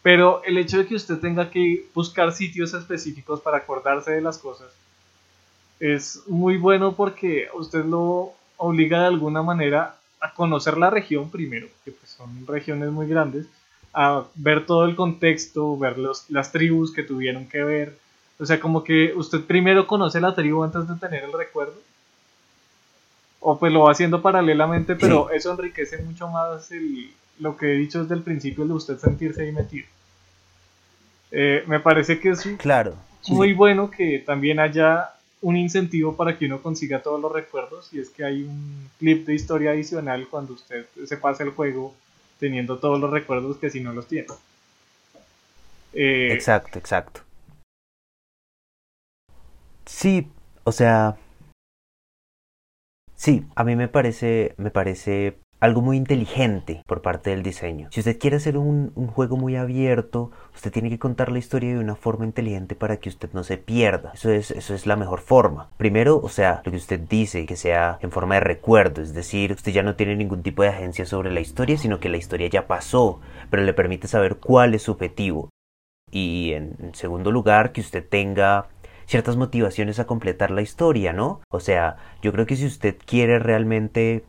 [0.00, 4.38] Pero el hecho de que usted tenga que buscar sitios específicos para acordarse de las
[4.38, 4.72] cosas
[5.78, 11.66] es muy bueno porque usted lo obliga de alguna manera a conocer la región primero,
[11.84, 13.44] que pues son regiones muy grandes,
[13.92, 15.96] a ver todo el contexto, ver
[16.28, 17.98] las tribus que tuvieron que ver.
[18.38, 21.74] O sea, como que usted primero conoce la tribu antes de tener el recuerdo.
[23.40, 26.70] O pues lo va haciendo paralelamente, pero eso enriquece mucho más
[27.38, 29.86] lo que he dicho desde el principio de usted sentirse ahí metido.
[31.30, 32.96] Eh, me parece que es claro,
[33.28, 35.10] muy bueno que también haya
[35.42, 39.26] un incentivo para que uno consiga todos los recuerdos y es que hay un clip
[39.26, 41.94] de historia adicional cuando usted se pasa el juego
[42.40, 44.26] teniendo todos los recuerdos que si no los tiene.
[45.92, 47.22] Eh, exacto, exacto.
[49.84, 50.28] Sí,
[50.64, 51.16] o sea,
[53.14, 57.88] sí, a mí me parece, me parece algo muy inteligente por parte del diseño.
[57.90, 61.78] Si usted quiere hacer un, juego muy abierto, usted tiene que contar la historia de
[61.78, 64.12] una forma inteligente para que usted no se pierda.
[64.14, 65.68] Eso es, eso es la mejor forma.
[65.76, 69.52] Primero, o sea, lo que usted dice, que sea en forma de recuerdo, es decir,
[69.52, 72.48] usted ya no tiene ningún tipo de agencia sobre la historia, sino que la historia
[72.48, 75.50] ya pasó, pero le permite saber cuál es su objetivo.
[76.10, 78.68] Y en segundo lugar, que usted tenga
[79.06, 81.40] ciertas motivaciones a completar la historia, ¿no?
[81.50, 84.24] O sea, yo creo que si usted quiere realmente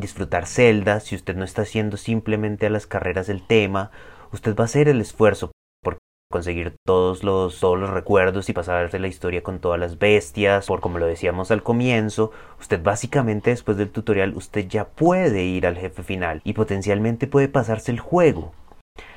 [0.00, 3.90] disfrutar Zelda, si usted no está haciendo simplemente a las carreras del tema,
[4.32, 5.98] usted va a hacer el esfuerzo por
[6.30, 10.80] conseguir todos los, todos los recuerdos y pasarse la historia con todas las bestias, por
[10.80, 15.76] como lo decíamos al comienzo, usted básicamente después del tutorial usted ya puede ir al
[15.76, 18.52] jefe final y potencialmente puede pasarse el juego.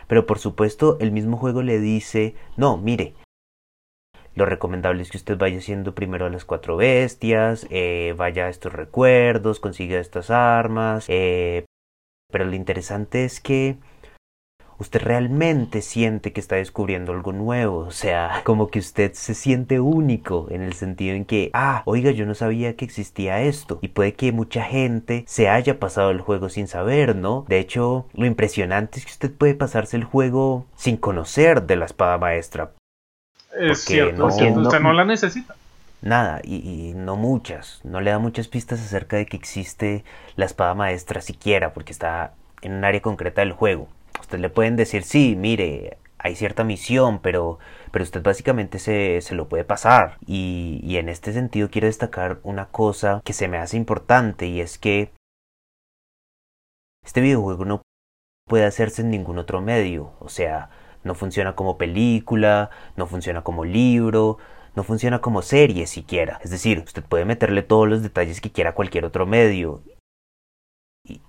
[0.07, 3.15] Pero por supuesto el mismo juego le dice, no, mire,
[4.35, 8.49] lo recomendable es que usted vaya haciendo primero a las cuatro bestias, eh, vaya a
[8.49, 11.05] estos recuerdos, consiga estas armas.
[11.07, 11.65] Eh,
[12.31, 13.77] pero lo interesante es que
[14.79, 19.79] usted realmente siente que está descubriendo algo nuevo, o sea, como que usted se siente
[19.79, 23.89] único en el sentido en que, ah, oiga, yo no sabía que existía esto, y
[23.89, 27.45] puede que mucha gente se haya pasado el juego sin saber, ¿no?
[27.47, 31.85] De hecho, lo impresionante es que usted puede pasarse el juego sin conocer de la
[31.85, 32.73] espada maestra,
[33.59, 35.55] es cierto, usted no la necesita.
[36.01, 40.03] Nada, y, no muchas, no le da muchas pistas acerca de que existe
[40.35, 43.87] la espada maestra siquiera, porque está en un área concreta del juego.
[44.19, 47.57] Usted le pueden decir, sí, mire, hay cierta misión, pero,
[47.91, 50.17] pero usted básicamente se, se lo puede pasar.
[50.27, 54.59] Y, y en este sentido quiero destacar una cosa que se me hace importante, y
[54.59, 55.11] es que
[57.05, 57.81] este videojuego no
[58.45, 60.69] puede hacerse en ningún otro medio, o sea,
[61.03, 64.37] no funciona como película, no funciona como libro,
[64.75, 66.39] no funciona como serie siquiera.
[66.43, 69.83] Es decir, usted puede meterle todos los detalles que quiera a cualquier otro medio.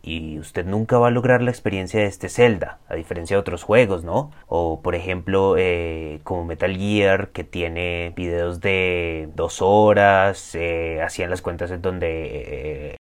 [0.03, 3.64] Y, usted nunca va a lograr la experiencia de este Zelda, a diferencia de otros
[3.64, 4.31] juegos, ¿no?
[4.47, 11.31] O por ejemplo, eh, como Metal Gear, que tiene videos de dos horas, eh, hacían
[11.31, 12.97] las cuentas en donde eh,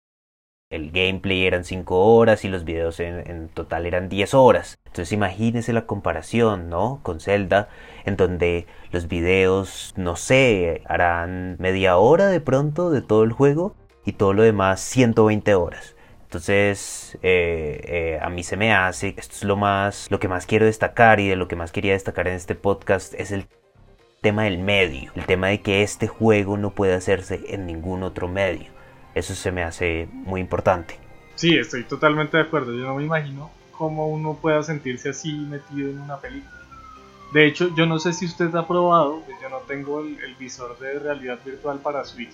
[0.70, 4.78] el gameplay eran 5 horas y los videos en, total eran 10 horas.
[4.86, 7.00] Entonces imagínese la comparación, ¿no?
[7.04, 7.70] Con Zelda,
[8.06, 13.76] en donde los videos, no sé, harán media hora de pronto de todo el juego
[14.06, 15.96] y todo lo demás 120 horas.
[16.24, 20.46] Entonces, eh, eh, a mí se me hace, esto es lo más, lo que más
[20.46, 23.48] quiero destacar y de lo que más quería destacar en este podcast es el
[24.22, 28.28] tema del medio, el tema de que este juego no puede hacerse en ningún otro
[28.28, 28.79] medio.
[29.16, 31.00] Eso se me hace muy importante.
[31.36, 32.74] Sí, estoy totalmente de acuerdo.
[32.74, 36.60] Yo no me imagino cómo uno pueda sentirse así metido en una película.
[37.32, 40.78] De hecho, yo no sé si usted ha probado, pues yo no tengo el, visor
[40.80, 42.34] de realidad virtual para Switch,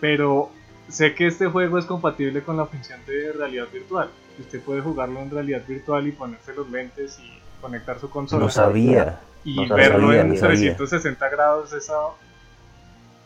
[0.00, 0.50] pero
[0.88, 4.08] sé que este juego es compatible con la función de realidad virtual.
[4.38, 8.44] Usted puede jugarlo en realidad virtual y ponerse los lentes y conectar su consola.
[8.44, 9.20] No sabía.
[9.44, 11.94] Y verlo en 360 grados, esa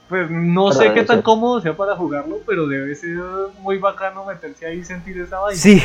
[0.08, 3.18] pues no sé qué tan cómodo sea para jugarlo, pero debe ser
[3.60, 5.58] muy bacano meterse ahí y sentir esa vaina.
[5.58, 5.82] Sí,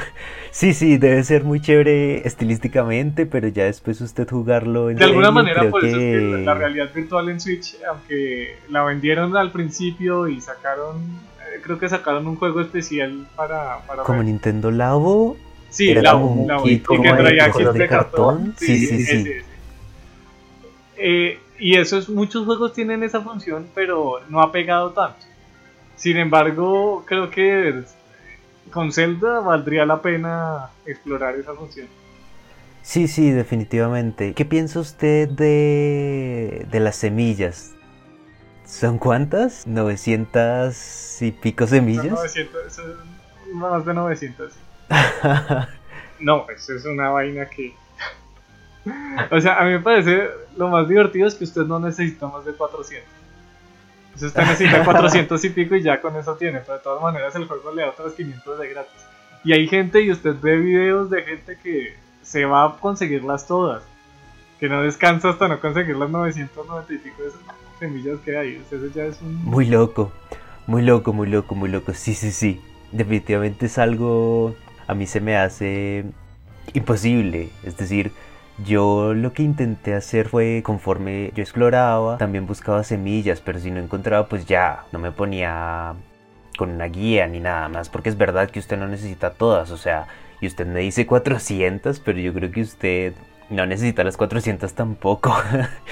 [0.50, 5.30] sí, sí, debe ser muy chévere estilísticamente, pero ya después usted jugarlo en De alguna
[5.30, 10.28] manera, por eso es que la realidad virtual en Switch, aunque la vendieron al principio
[10.28, 13.78] y sacaron, eh, creo que sacaron un juego especial para...
[13.86, 15.38] para como Nintendo Labo.
[15.70, 18.54] Sí, Labo, Labo, y que traía de cartón.
[18.58, 19.30] Sí, sí, sí.
[20.98, 25.24] Eh, y esos, muchos juegos tienen esa función, pero no ha pegado tanto.
[25.94, 27.84] Sin embargo, creo que
[28.72, 31.86] con Zelda valdría la pena explorar esa función.
[32.82, 34.34] Sí, sí, definitivamente.
[34.34, 37.70] ¿Qué piensa usted de, de las semillas?
[38.66, 39.68] ¿Son cuántas?
[39.68, 42.10] ¿900 y pico semillas?
[42.10, 42.80] 900,
[43.54, 44.52] más de 900.
[46.18, 47.72] no, eso es una vaina que
[49.30, 52.44] o sea, a mí me parece lo más divertido es que usted no necesita más
[52.44, 53.08] de 400.
[54.20, 57.46] usted necesita 400 y pico y ya con eso tiene, pero de todas maneras el
[57.46, 59.06] juego le da otras 500 de gratis.
[59.44, 63.82] Y hay gente, y usted ve videos de gente que se va a conseguirlas todas,
[64.60, 67.30] que no descansa hasta no conseguir las 990 y pico de
[67.80, 68.62] semillas que hay.
[68.70, 69.44] Eso ya es un...
[69.44, 70.12] Muy loco,
[70.66, 71.92] muy loco, muy loco, muy loco.
[71.94, 72.60] Sí, sí, sí.
[72.92, 74.54] Definitivamente es algo,
[74.86, 76.04] a mí se me hace
[76.72, 77.50] imposible.
[77.64, 78.12] Es decir,
[78.64, 83.80] yo lo que intenté hacer fue, conforme yo exploraba, también buscaba semillas, pero si no
[83.80, 85.94] encontraba, pues ya, no me ponía
[86.56, 89.76] con una guía ni nada más, porque es verdad que usted no necesita todas, o
[89.76, 90.06] sea,
[90.40, 93.14] y usted me dice 400, pero yo creo que usted
[93.50, 95.34] no necesita las 400 tampoco.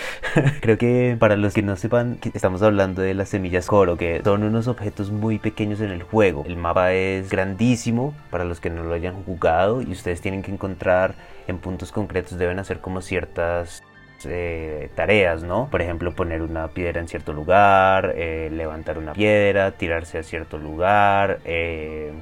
[0.60, 4.42] Creo que para los que no sepan, estamos hablando de las semillas Coro, que son
[4.42, 6.44] unos objetos muy pequeños en el juego.
[6.46, 10.52] El mapa es grandísimo para los que no lo hayan jugado y ustedes tienen que
[10.52, 11.14] encontrar
[11.46, 13.82] en puntos concretos, deben hacer como ciertas
[14.24, 15.68] eh, tareas, ¿no?
[15.70, 20.58] Por ejemplo, poner una piedra en cierto lugar, eh, levantar una piedra, tirarse a cierto
[20.58, 22.12] lugar, eh,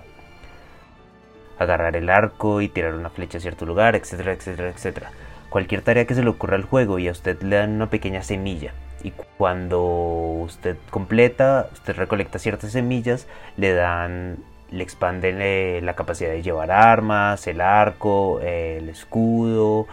[1.59, 5.11] agarrar el arco y tirar una flecha a cierto lugar, etcétera, etcétera, etcétera
[5.49, 8.23] cualquier tarea que se le ocurra al juego y a usted le dan una pequeña
[8.23, 8.73] semilla.
[9.03, 14.39] Y cuando usted completa, usted recolecta ciertas semillas, le dan
[14.71, 19.87] le expanden eh, la capacidad de llevar armas, el arco, el escudo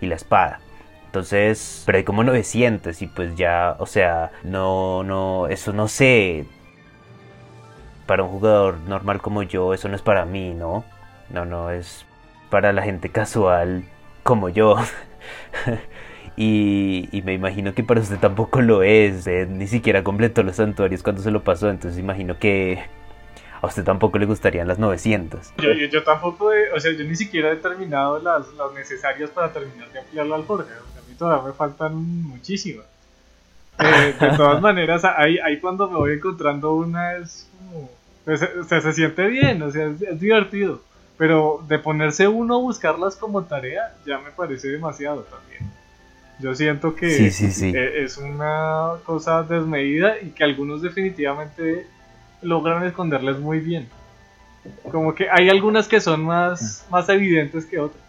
[0.00, 0.60] y la espada.
[1.06, 6.46] Entonces, pero hay como 900 y pues ya, o sea, no, no, eso no sé.
[8.06, 10.84] Para un jugador normal como yo, eso no es para mí, ¿no?
[11.32, 12.04] No, no, es
[12.50, 13.84] para la gente casual
[14.22, 14.76] como yo.
[16.36, 19.26] y, y, me imagino que para usted tampoco lo es.
[19.48, 22.82] ni siquiera completó los santuarios cuando se lo pasó, entonces imagino que
[23.62, 25.54] a usted tampoco le gustarían las 900.
[25.58, 29.90] Yo, yo, tampoco, o sea, yo ni siquiera he terminado las, las necesarias para terminar
[29.92, 30.74] de ampliar la alforja.
[30.74, 32.84] a mí todavía me faltan muchísimas.
[33.78, 37.88] Eh, de todas maneras, ahí, ahí cuando me voy encontrando una es como...
[38.24, 40.80] Pues, o sea, se siente bien, o sea, es, divertido.
[41.22, 45.70] Pero de ponerse uno a buscarlas como tarea ya me parece demasiado también.
[46.40, 51.86] Yo siento que e, es una cosa desmedida y que algunos definitivamente
[52.40, 53.88] logran esconderles muy bien.
[54.90, 58.02] Como que hay algunas que son más, más evidentes que otras.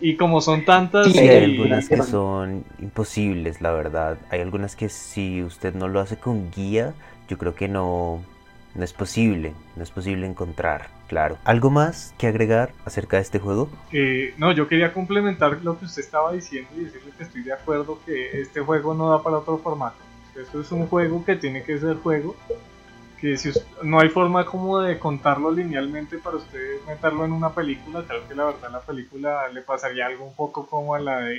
[0.00, 1.12] Y como son tantas...
[1.12, 4.16] Sí, hay algunas que son imposibles, la verdad.
[4.30, 6.94] Hay algunas que si usted no lo hace con guía,
[7.28, 8.22] yo creo que no,
[8.74, 9.54] no es posible.
[9.76, 11.38] No es posible encontrar, claro.
[11.44, 13.68] ¿Algo más que agregar acerca de este juego?
[13.92, 17.52] Eh, no, yo quería complementar lo que usted estaba diciendo y decirle que estoy de
[17.52, 19.96] acuerdo que este juego no da para otro formato.
[20.34, 22.34] Esto es un juego que tiene que ser juego
[23.20, 23.52] que si
[23.82, 28.34] no hay forma como de contarlo linealmente para usted meterlo en una película, creo que
[28.34, 31.38] la verdad la película le pasaría algo un poco como a la de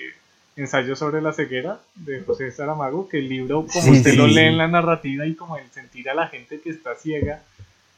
[0.55, 4.57] Ensayo sobre la ceguera de José Saramago, que el libro como usted lo lee en
[4.57, 7.41] la narrativa y como el sentir a la gente que está ciega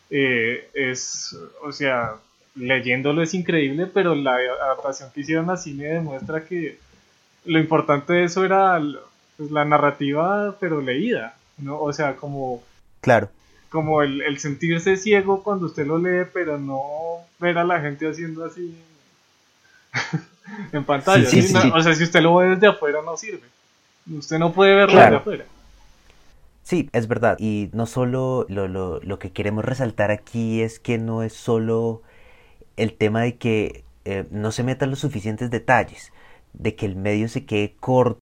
[0.09, 2.15] eh, es, o sea,
[2.55, 6.79] leyéndolo es increíble, pero la adaptación que hicieron a cine demuestra que
[7.45, 8.81] lo importante de eso era
[9.37, 11.79] pues, la narrativa, pero leída, ¿no?
[11.79, 12.63] O sea, como...
[13.01, 13.29] Claro.
[13.69, 16.81] como el, el, sentirse ciego cuando usted lo lee, pero no
[17.39, 18.75] ver a la gente haciendo así
[20.71, 21.27] en pantalla.
[21.73, 23.43] o sea, si usted lo ve desde afuera no sirve.
[24.09, 25.45] Usted no puede verlo desde afuera.
[26.63, 27.37] Sí, es verdad.
[27.39, 32.01] Y no solo lo, lo, lo, que queremos resaltar aquí es que no es solo
[32.75, 36.11] el tema de que eh, no se metan los suficientes detalles,
[36.53, 38.19] de que el medio se quede corto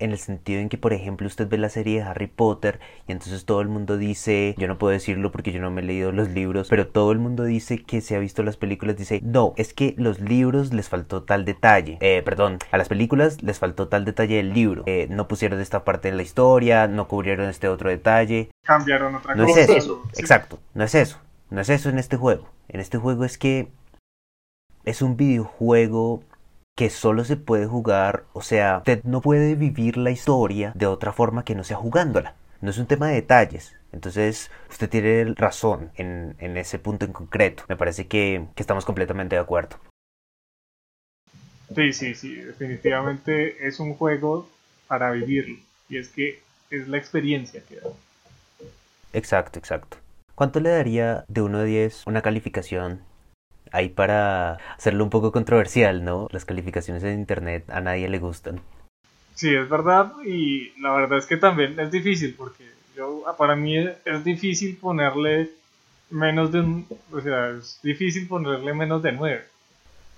[0.00, 3.12] en el sentido en que, por ejemplo, usted ve la serie de Harry Potter y
[3.12, 6.12] entonces todo el mundo dice, yo no puedo decirlo porque yo no me he leído
[6.12, 9.54] los libros, pero todo el mundo dice que se ha visto las películas, dice, no,
[9.56, 13.88] es que los libros les faltó tal detalle, eh, perdón, a las películas les faltó
[13.88, 17.68] tal detalle del libro, eh, no pusieron esta parte en la historia, no cubrieron este
[17.68, 18.50] otro detalle.
[18.64, 19.56] Cambiaron otra no cosa.
[19.56, 21.18] No es eso, exacto, no es eso,
[21.50, 22.48] no es eso en este juego.
[22.68, 23.68] En este juego es que
[24.84, 26.22] es un videojuego
[26.76, 31.12] que solo se puede jugar, o sea, usted no puede vivir la historia de otra
[31.12, 32.34] forma que no sea jugándola.
[32.60, 33.76] No es un tema de detalles.
[33.92, 37.64] Entonces, usted tiene razón en, en ese punto en concreto.
[37.68, 39.76] Me parece que, que estamos completamente de acuerdo.
[41.74, 44.48] Sí, sí, sí, definitivamente es un juego
[44.86, 45.56] para vivirlo.
[45.88, 47.88] Y es que es la experiencia que da.
[49.12, 49.98] Exacto, exacto.
[50.34, 53.02] ¿Cuánto le daría de 1 a 10 una calificación
[53.72, 56.28] ahí para hacerlo un poco controversial, ¿no?
[56.30, 58.60] Las calificaciones en internet a nadie le gustan.
[59.34, 62.64] Sí, es verdad y la verdad es que también es difícil porque
[62.94, 65.50] yo para mí es difícil ponerle
[66.10, 69.44] menos de un, o sea, es difícil ponerle menos de nueve.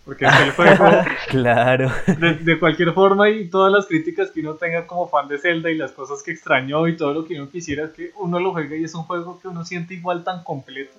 [0.05, 0.85] Porque es el juego,
[1.29, 1.91] claro.
[2.19, 5.71] De, de, cualquier forma, y todas las críticas que uno tenga como fan de Zelda
[5.71, 8.53] y las cosas que extrañó y todo lo que uno quisiera es que uno lo
[8.53, 10.93] juegue y es un juego que uno siente igual tan completo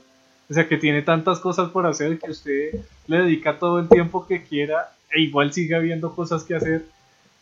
[0.50, 4.28] o sea, que tiene tantas cosas por hacer que usted le dedica todo el tiempo
[4.28, 6.86] que quiera e igual sigue habiendo cosas que hacer.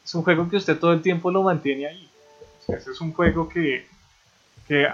[0.04, 2.10] Es un juego que usted todo el tiempo lo mantiene ahí.
[2.62, 3.86] O sea, ese es un juego que,
[4.68, 4.88] que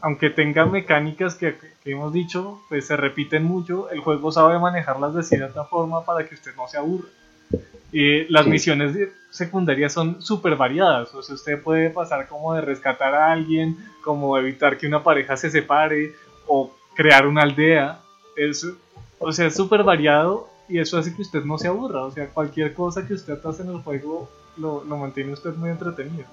[0.00, 5.14] aunque tenga mecánicas que, que, hemos dicho, pues se repiten mucho, el juego sabe manejarlas
[5.14, 7.08] de cierta forma para que usted no se aburra.
[7.92, 8.96] Y las misiones
[9.30, 11.12] secundarias son súper variadas.
[11.14, 15.36] O sea, usted puede pasar como de rescatar a alguien, como evitar que una pareja
[15.36, 16.12] se separe,
[16.46, 18.00] o crear una aldea.
[18.36, 18.66] Es,
[19.18, 22.04] o sea, es súper variado y eso hace que usted no se aburra.
[22.04, 25.70] O sea, cualquier cosa que usted hace en el juego lo, lo mantiene usted muy
[25.70, 26.26] entretenido.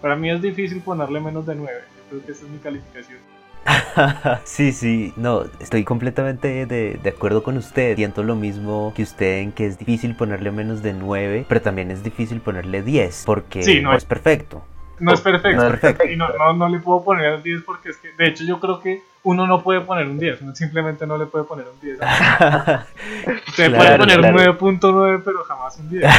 [0.00, 1.80] Para mí es difícil ponerle menos de 9.
[1.80, 3.18] Yo creo que esa es mi calificación.
[4.44, 7.96] sí, sí, no, estoy completamente de, de, acuerdo con usted.
[7.96, 11.90] Siento lo mismo que usted en que es difícil ponerle menos de 9, pero también
[11.90, 14.64] es difícil ponerle 10 porque no, es perfecto.
[14.98, 16.04] No es perfecto.
[16.10, 18.58] Y no, no, no, le puedo poner el 10 porque es que, de hecho, yo
[18.58, 21.80] creo que uno no puede poner un 10, uno simplemente no le puede poner un
[21.80, 21.98] 10.
[23.48, 26.10] Usted puede poner un 9.9, pero jamás un 10.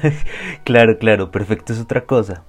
[0.64, 2.44] claro, claro, perfecto es otra cosa.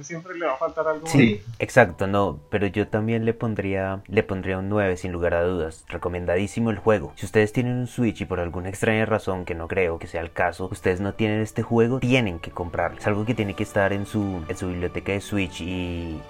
[0.00, 1.06] siempre le va a faltar algo.
[1.06, 5.44] Sí, exacto, no, pero yo también le pondría, le pondría un 9 sin lugar a
[5.44, 5.84] dudas.
[5.88, 7.12] Recomendadísimo el juego.
[7.14, 10.22] Si ustedes tienen un Switch y por alguna extraña razón, que no creo que sea
[10.22, 12.98] el caso, ustedes no tienen este juego, tienen que comprarlo.
[12.98, 16.20] Es algo que tiene que estar en su, en su biblioteca de Switch y...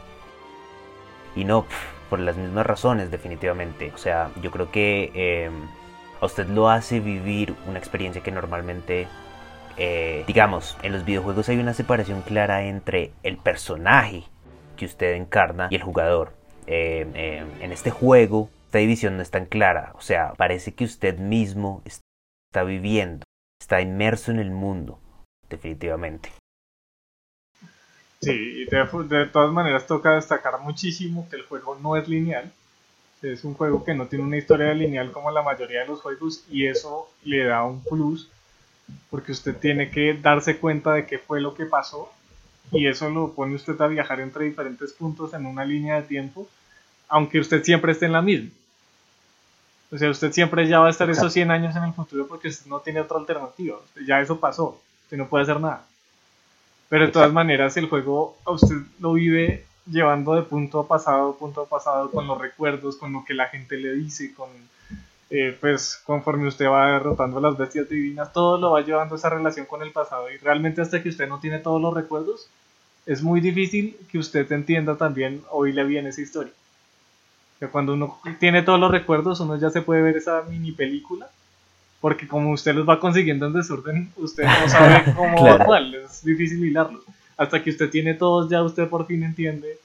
[1.34, 1.66] Y no,
[2.08, 3.92] por las mismas razones definitivamente.
[3.94, 5.50] O sea, yo creo que eh,
[6.20, 9.06] a usted lo hace vivir una experiencia que normalmente
[9.76, 14.24] eh, digamos, en los videojuegos hay una separación clara entre el personaje
[14.76, 16.32] que usted encarna y el jugador.
[16.66, 19.92] Eh, eh, en este juego, esta división no es tan clara.
[19.96, 23.24] O sea, parece que usted mismo está viviendo,
[23.60, 24.98] está inmerso en el mundo,
[25.50, 26.30] definitivamente.
[28.20, 32.50] Sí, y de, todas maneras toca destacar muchísimo que el juego no es lineal.
[33.22, 36.44] Es un juego que no tiene una historia lineal como la mayoría de los juegos
[36.50, 38.28] y eso le da un plus
[39.10, 42.12] porque usted tiene que darse cuenta de qué fue lo que pasó
[42.72, 46.48] y eso lo pone usted a viajar entre diferentes puntos en una línea de tiempo,
[47.08, 48.50] aunque usted siempre esté en la misma.
[49.90, 52.48] O sea, usted siempre ya va a estar esos 100 años en el futuro porque
[52.48, 53.78] usted no tiene otra alternativa.
[54.04, 55.86] Ya eso pasó, usted no puede hacer nada.
[56.88, 61.36] Pero de todas maneras el juego a usted lo vive llevando de punto a pasado,
[61.36, 64.48] punto a pasado, con los recuerdos, con lo que la gente le dice, con
[65.28, 69.28] eh, pues conforme usted va derrotando a las bestias divinas, todo lo va llevando esa
[69.28, 72.48] relación con el pasado y realmente hasta que usted no tiene todos los recuerdos,
[73.06, 76.52] es muy difícil que usted entienda también oírle bien esa historia.
[77.58, 81.28] Que cuando uno tiene todos los recuerdos, uno ya se puede ver esa mini película,
[82.00, 85.74] porque como usted los va consiguiendo en desorden, usted no sabe cómo claro.
[86.04, 87.02] es difícil hilarlos.
[87.36, 89.78] Hasta que usted tiene todos, ya usted por fin entiende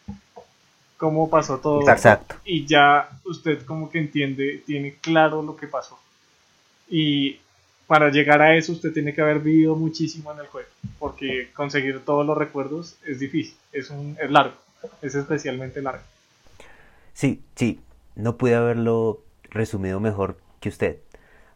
[0.97, 1.89] cómo pasó todo.
[1.89, 2.35] Exacto.
[2.45, 5.99] Y ya usted como que entiende, tiene claro lo que pasó.
[6.89, 7.39] Y
[7.87, 11.99] para llegar a eso usted tiene que haber vivido muchísimo en el juego, porque conseguir
[12.05, 14.53] todos los recuerdos es difícil, es, un, es largo,
[15.01, 16.03] es especialmente largo.
[17.13, 17.79] Sí, sí,
[18.15, 20.97] no pude haberlo resumido mejor que usted.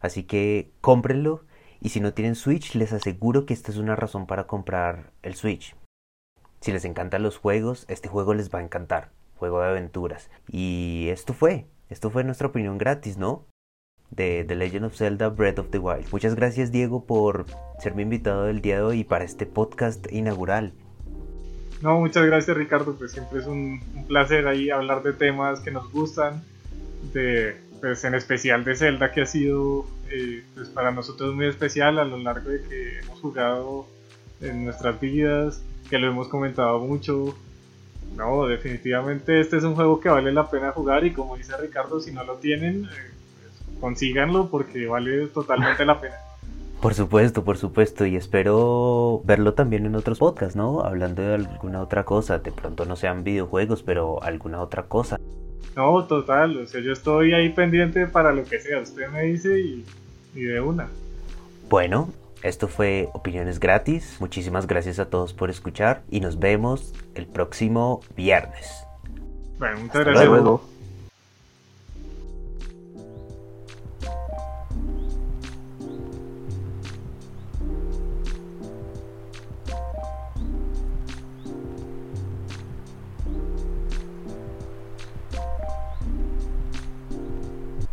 [0.00, 1.44] Así que cómprenlo
[1.80, 5.34] y si no tienen Switch les aseguro que esta es una razón para comprar el
[5.34, 5.76] Switch.
[6.60, 10.30] Si les encantan los juegos, este juego les va a encantar juego de aventuras.
[10.50, 13.46] Y esto fue, esto fue nuestra opinión gratis, ¿no?
[14.10, 16.10] De The Legend of Zelda Breath of the Wild.
[16.12, 17.46] Muchas gracias Diego por
[17.80, 20.72] ser mi invitado del día de hoy para este podcast inaugural.
[21.82, 25.92] No, muchas gracias Ricardo, pues siempre es un, placer ahí hablar de temas que nos
[25.92, 26.42] gustan,
[27.12, 31.98] de, pues en especial de Zelda que ha sido eh, pues para nosotros muy especial
[31.98, 33.86] a lo largo de que hemos jugado
[34.40, 37.34] en nuestras vidas, que lo hemos comentado mucho,
[38.14, 42.00] no, definitivamente este es un juego que vale la pena jugar y como dice Ricardo,
[42.00, 46.16] si no lo tienen, eh, pues, consíganlo porque vale totalmente la pena.
[46.80, 50.82] Por supuesto, por supuesto, y espero verlo también en otros podcasts, ¿no?
[50.82, 55.18] Hablando de alguna otra cosa, de pronto no sean videojuegos, pero alguna otra cosa.
[55.74, 59.58] No, total, o sea, yo estoy ahí pendiente para lo que sea, usted me dice
[59.58, 59.84] y,
[60.34, 60.88] y de una.
[61.68, 62.10] Bueno,
[62.42, 64.16] esto fue Opiniones Gratis.
[64.20, 68.86] Muchísimas gracias a todos por escuchar y nos vemos el próximo viernes.
[69.58, 70.28] Bueno, muchas gracias.
[70.28, 70.75] Luego.